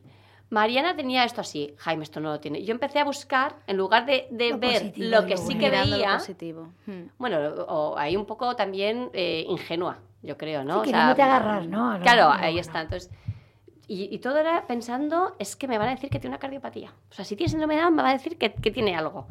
Mariana 0.49 0.95
tenía 0.95 1.23
esto 1.25 1.41
así, 1.41 1.75
Jaime 1.77 2.03
esto 2.03 2.19
no 2.19 2.29
lo 2.31 2.39
tiene. 2.39 2.63
Yo 2.63 2.71
empecé 2.73 2.99
a 2.99 3.03
buscar, 3.05 3.55
en 3.67 3.77
lugar 3.77 4.05
de, 4.05 4.27
de 4.31 4.49
Lo 4.51 4.57
ver 4.57 4.73
positivo, 4.81 5.07
lo 5.09 5.21
lo 5.21 5.27
que 5.27 5.37
sí 5.37 5.43
bueno. 5.45 5.59
que 5.59 5.65
Mirando 5.69 5.89
lo 5.91 5.95
veía, 5.97 6.17
positivo. 6.17 6.69
Mm. 6.87 7.01
bueno, 7.19 7.37
o 7.67 7.97
ahí 7.97 8.15
un 8.17 8.25
poco 8.25 8.55
también 8.55 9.09
eh, 9.13 9.45
ingenua, 9.47 9.99
yo 10.23 10.37
creo, 10.37 10.63
¿no? 10.63 10.83
Sí, 10.83 10.89
O 10.89 10.91
sea, 10.93 11.11
agarrar, 11.11 11.67
¿no? 11.67 11.97
Lo- 11.97 12.03
Claro, 12.03 12.23
lo 12.23 12.31
ahí 12.31 12.53
bueno. 12.53 12.59
está. 12.61 12.81
Entonces, 12.81 13.11
y, 13.87 14.13
y 14.13 14.19
todo 14.19 14.37
era 14.37 14.65
pensando, 14.67 15.35
es 15.39 15.55
que 15.55 15.67
me 15.67 15.77
van 15.77 15.87
a 15.89 15.91
decir 15.91 16.09
que 16.09 16.19
tiene 16.19 16.33
una 16.35 16.39
cardiopatía. 16.39 16.93
O 17.09 17.13
sea, 17.13 17.25
si 17.25 17.35
tiene 17.35 17.49
síndrome 17.49 17.75
de 17.75 17.81
Down, 17.81 17.95
me 17.95 18.03
va 18.03 18.09
a 18.09 18.13
decir 18.13 18.37
que, 18.37 18.53
que 18.53 18.71
tiene 18.71 18.95
algo. 18.95 19.27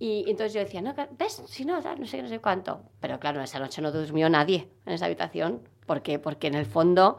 Y 0.00 0.24
entonces 0.28 0.52
yo 0.54 0.60
decía, 0.60 0.80
no, 0.80 0.94
¿ves? 1.18 1.42
Si 1.46 1.64
no, 1.64 1.80
no 1.80 2.06
sé 2.06 2.22
no 2.22 2.28
sé 2.28 2.38
cuánto. 2.40 2.80
Pero 3.00 3.18
claro, 3.18 3.40
esa 3.42 3.58
noche 3.58 3.82
no 3.82 3.90
durmió 3.90 4.28
nadie 4.30 4.68
en 4.86 4.92
esa 4.92 5.06
habitación. 5.06 5.62
¿Por 5.86 6.02
qué? 6.02 6.18
Porque 6.20 6.46
en 6.46 6.54
el 6.54 6.66
fondo, 6.66 7.18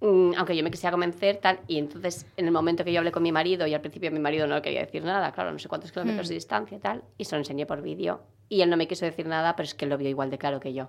aunque 0.00 0.56
yo 0.56 0.64
me 0.64 0.70
quisiera 0.70 0.92
convencer, 0.92 1.36
tal, 1.36 1.60
y 1.66 1.78
entonces 1.78 2.26
en 2.36 2.46
el 2.46 2.52
momento 2.52 2.84
que 2.84 2.92
yo 2.92 3.00
hablé 3.00 3.12
con 3.12 3.22
mi 3.22 3.32
marido, 3.32 3.66
y 3.66 3.74
al 3.74 3.80
principio 3.80 4.10
mi 4.10 4.18
marido 4.18 4.46
no 4.46 4.62
quería 4.62 4.80
decir 4.80 5.04
nada, 5.04 5.32
claro, 5.32 5.52
no 5.52 5.58
sé 5.58 5.68
cuántos 5.68 5.92
kilómetros 5.92 6.28
de 6.28 6.34
distancia 6.34 6.78
tal, 6.78 7.02
y 7.18 7.24
se 7.24 7.34
lo 7.34 7.40
enseñé 7.40 7.66
por 7.66 7.82
vídeo, 7.82 8.22
y 8.48 8.62
él 8.62 8.70
no 8.70 8.76
me 8.76 8.88
quiso 8.88 9.04
decir 9.04 9.26
nada, 9.26 9.56
pero 9.56 9.64
es 9.64 9.74
que 9.74 9.84
él 9.84 9.90
lo 9.90 9.98
vio 9.98 10.08
igual 10.08 10.30
de 10.30 10.38
claro 10.38 10.60
que 10.60 10.72
yo. 10.72 10.88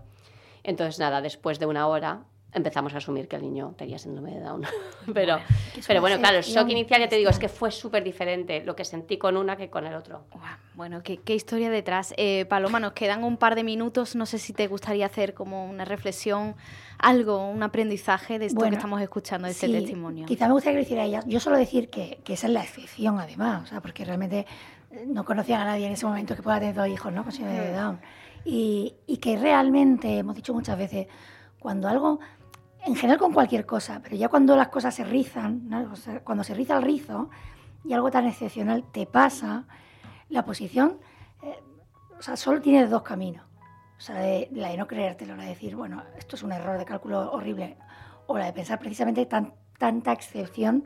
Entonces, 0.63 0.99
nada, 0.99 1.21
después 1.21 1.59
de 1.59 1.65
una 1.65 1.87
hora 1.87 2.23
empezamos 2.53 2.93
a 2.93 2.97
asumir 2.97 3.27
que 3.27 3.37
el 3.37 3.43
niño 3.43 3.73
tenía 3.77 3.97
síndrome 3.97 4.31
de 4.31 4.41
Down. 4.41 4.65
pero, 5.13 5.37
es 5.77 5.87
pero 5.87 6.01
bueno, 6.01 6.17
claro, 6.19 6.37
el 6.37 6.43
shock 6.43 6.69
inicial, 6.69 6.99
ya 6.99 7.09
te 7.09 7.15
digo, 7.15 7.29
es 7.29 7.39
que 7.39 7.49
fue 7.49 7.71
súper 7.71 8.03
diferente 8.03 8.63
lo 8.63 8.75
que 8.75 8.85
sentí 8.85 9.17
con 9.17 9.37
una 9.37 9.55
que 9.55 9.69
con 9.69 9.85
el 9.85 9.95
otro. 9.95 10.25
Bueno, 10.75 11.01
qué, 11.03 11.17
qué 11.17 11.35
historia 11.35 11.69
detrás. 11.69 12.13
Eh, 12.17 12.45
Paloma, 12.45 12.79
nos 12.79 12.93
quedan 12.93 13.23
un 13.23 13.37
par 13.37 13.55
de 13.55 13.63
minutos. 13.63 14.15
No 14.15 14.25
sé 14.25 14.37
si 14.37 14.53
te 14.53 14.67
gustaría 14.67 15.05
hacer 15.05 15.33
como 15.33 15.65
una 15.65 15.85
reflexión, 15.85 16.55
algo, 16.97 17.47
un 17.47 17.63
aprendizaje 17.63 18.39
de 18.39 18.47
esto 18.47 18.59
Bueno, 18.59 18.71
que 18.71 18.77
estamos 18.77 19.01
escuchando, 19.01 19.45
de 19.45 19.53
este 19.53 19.69
testimonio. 19.69 20.25
Quizá 20.25 20.47
me 20.47 20.53
gustaría 20.53 20.73
que 20.73 20.81
lo 20.81 20.85
hiciera 20.85 21.05
ella. 21.05 21.23
Yo 21.25 21.39
solo 21.39 21.57
decir 21.57 21.89
que, 21.89 22.19
que 22.23 22.33
esa 22.33 22.47
es 22.47 22.53
la 22.53 22.63
excepción, 22.63 23.19
además, 23.19 23.63
o 23.63 23.65
sea, 23.67 23.81
porque 23.81 24.05
realmente 24.05 24.45
no 25.07 25.23
conocía 25.23 25.61
a 25.61 25.65
nadie 25.65 25.87
en 25.87 25.93
ese 25.93 26.05
momento 26.05 26.35
que 26.35 26.43
pueda 26.43 26.59
tener 26.59 26.75
dos 26.75 26.87
hijos, 26.87 27.11
¿no? 27.13 27.23
Con 27.23 27.31
síndrome 27.31 27.61
de 27.61 27.73
Down. 27.73 28.01
Y, 28.43 28.95
y 29.07 29.17
que 29.17 29.37
realmente, 29.37 30.17
hemos 30.17 30.35
dicho 30.35 30.53
muchas 30.53 30.77
veces, 30.77 31.07
cuando 31.59 31.87
algo, 31.87 32.19
en 32.85 32.95
general 32.95 33.19
con 33.19 33.33
cualquier 33.33 33.65
cosa, 33.65 33.99
pero 34.03 34.15
ya 34.15 34.27
cuando 34.29 34.55
las 34.55 34.69
cosas 34.69 34.93
se 34.95 35.03
rizan, 35.03 35.69
¿no? 35.69 35.91
O 35.91 35.95
sea, 35.95 36.21
cuando 36.21 36.43
se 36.43 36.53
riza 36.53 36.75
el 36.77 36.83
rizo 36.83 37.29
y 37.83 37.93
algo 37.93 38.09
tan 38.11 38.25
excepcional 38.27 38.83
te 38.91 39.05
pasa, 39.05 39.65
la 40.29 40.43
posición, 40.45 40.97
eh, 41.43 41.59
o 42.17 42.21
sea, 42.21 42.35
solo 42.35 42.61
tienes 42.61 42.89
dos 42.89 43.01
caminos. 43.03 43.45
O 43.97 44.01
sea, 44.01 44.15
de- 44.15 44.49
la 44.51 44.69
de 44.69 44.77
no 44.77 44.87
creértelo, 44.87 45.35
la 45.35 45.43
de 45.43 45.49
decir, 45.49 45.75
bueno, 45.75 46.01
esto 46.17 46.35
es 46.35 46.43
un 46.43 46.51
error 46.51 46.77
de 46.79 46.85
cálculo 46.85 47.31
horrible, 47.31 47.77
o 48.27 48.37
la 48.37 48.45
de 48.45 48.53
pensar 48.53 48.79
precisamente 48.79 49.25
tan, 49.27 49.53
tanta 49.77 50.11
excepción, 50.11 50.85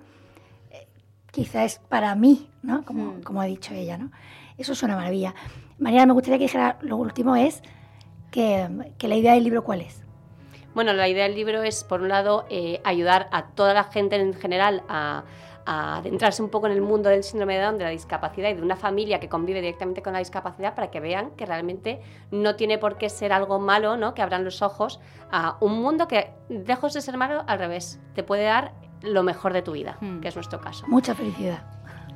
eh, 0.72 0.88
quizá 1.32 1.64
es 1.64 1.80
para 1.80 2.14
mí, 2.16 2.50
¿no? 2.62 2.84
Como, 2.84 3.14
Hmm. 3.14 3.22
como 3.24 3.42
ha 3.42 3.46
dicho 3.46 3.74
ella, 3.74 3.98
¿no? 3.98 4.12
Eso 4.58 4.74
es 4.74 4.84
una 4.84 4.96
maravilla. 4.96 5.34
Mariana, 5.80 6.08
me 6.08 6.14
gustaría 6.14 6.38
que 6.40 6.46
dijera, 6.46 6.78
lo 6.82 6.98
último 6.98 7.36
es 7.36 7.62
que, 8.32 8.68
que 8.98 9.08
la 9.08 9.16
idea 9.16 9.34
del 9.34 9.44
libro, 9.46 9.64
¿cuál 9.64 9.82
es? 9.82 10.05
Bueno, 10.76 10.94
la 10.94 11.08
idea 11.08 11.24
del 11.24 11.34
libro 11.36 11.64
es, 11.64 11.84
por 11.84 12.02
un 12.02 12.10
lado, 12.10 12.46
eh, 12.50 12.82
ayudar 12.84 13.28
a 13.32 13.48
toda 13.48 13.74
la 13.74 13.86
gente 13.86 14.18
en 14.18 14.34
general 14.34 14.84
a, 14.88 15.24
a 15.66 15.98
adentrarse 15.98 16.44
un 16.44 16.50
poco 16.50 16.68
en 16.68 16.74
el 16.74 16.82
mundo 16.82 17.10
del 17.10 17.24
síndrome 17.24 17.56
de 17.56 17.64
Down, 17.64 17.78
de 17.78 17.86
la 17.86 17.90
discapacidad 17.90 18.50
y 18.50 18.54
de 18.54 18.62
una 18.62 18.76
familia 18.76 19.20
que 19.20 19.30
convive 19.30 19.62
directamente 19.62 20.02
con 20.04 20.14
la 20.14 20.20
discapacidad 20.20 20.76
para 20.76 20.92
que 20.92 21.00
vean 21.00 21.32
que 21.32 21.46
realmente 21.46 22.02
no 22.30 22.56
tiene 22.56 22.78
por 22.78 22.98
qué 22.98 23.10
ser 23.10 23.34
algo 23.34 23.58
malo, 23.58 23.98
¿no? 23.98 24.14
que 24.14 24.22
abran 24.22 24.44
los 24.44 24.62
ojos 24.62 25.00
a 25.32 25.58
un 25.62 25.82
mundo 25.82 26.08
que, 26.08 26.30
lejos 26.50 26.94
de 26.94 27.02
ser 27.02 27.18
malo, 27.18 27.44
al 27.48 27.58
revés, 27.58 28.00
te 28.14 28.22
puede 28.22 28.44
dar 28.44 28.74
lo 29.02 29.24
mejor 29.24 29.54
de 29.54 29.62
tu 29.62 29.72
vida, 29.72 29.98
Hmm. 30.02 30.20
que 30.20 30.28
es 30.28 30.36
nuestro 30.36 30.60
caso. 30.62 30.86
Mucha 30.88 31.16
felicidad. 31.16 31.64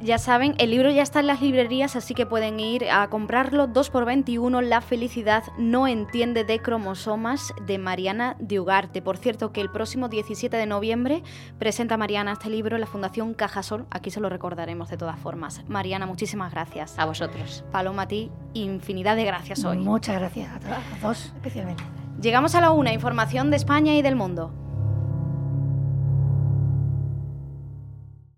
Ya 0.01 0.17
saben, 0.17 0.55
el 0.59 0.71
libro 0.71 0.89
ya 0.91 1.01
está 1.01 1.19
en 1.19 1.27
las 1.27 1.41
librerías, 1.41 1.97
así 1.97 2.13
que 2.13 2.25
pueden 2.25 2.59
ir 2.61 2.89
a 2.89 3.09
comprarlo. 3.09 3.67
2 3.67 3.89
por 3.89 4.05
21 4.05 4.61
La 4.61 4.79
felicidad 4.79 5.43
no 5.57 5.87
entiende 5.87 6.45
de 6.45 6.59
cromosomas 6.59 7.53
de 7.65 7.77
Mariana 7.77 8.37
de 8.39 8.61
Ugarte. 8.61 9.01
Por 9.01 9.17
cierto, 9.17 9.51
que 9.51 9.59
el 9.59 9.69
próximo 9.69 10.07
17 10.07 10.55
de 10.55 10.65
noviembre 10.65 11.21
presenta 11.57 11.97
Mariana 11.97 12.31
este 12.31 12.49
libro 12.49 12.77
en 12.77 12.81
la 12.81 12.87
Fundación 12.87 13.33
Cajasol. 13.33 13.87
Aquí 13.91 14.09
se 14.09 14.21
lo 14.21 14.29
recordaremos 14.29 14.89
de 14.89 14.95
todas 14.95 15.19
formas. 15.19 15.63
Mariana, 15.67 16.05
muchísimas 16.05 16.51
gracias. 16.51 16.97
A 16.97 17.05
vosotros. 17.05 17.65
Paloma, 17.71 18.03
a 18.03 18.07
ti, 18.07 18.31
infinidad 18.53 19.17
de 19.17 19.25
gracias 19.25 19.65
hoy. 19.65 19.79
Muchas 19.79 20.17
gracias 20.17 20.49
a 20.55 20.59
todas, 20.59 20.79
a 20.79 21.07
dos 21.07 21.25
especialmente. 21.35 21.83
Llegamos 22.21 22.55
a 22.55 22.61
la 22.61 22.71
una, 22.71 22.93
información 22.93 23.49
de 23.49 23.57
España 23.57 23.93
y 23.95 24.01
del 24.01 24.15
mundo. 24.15 24.53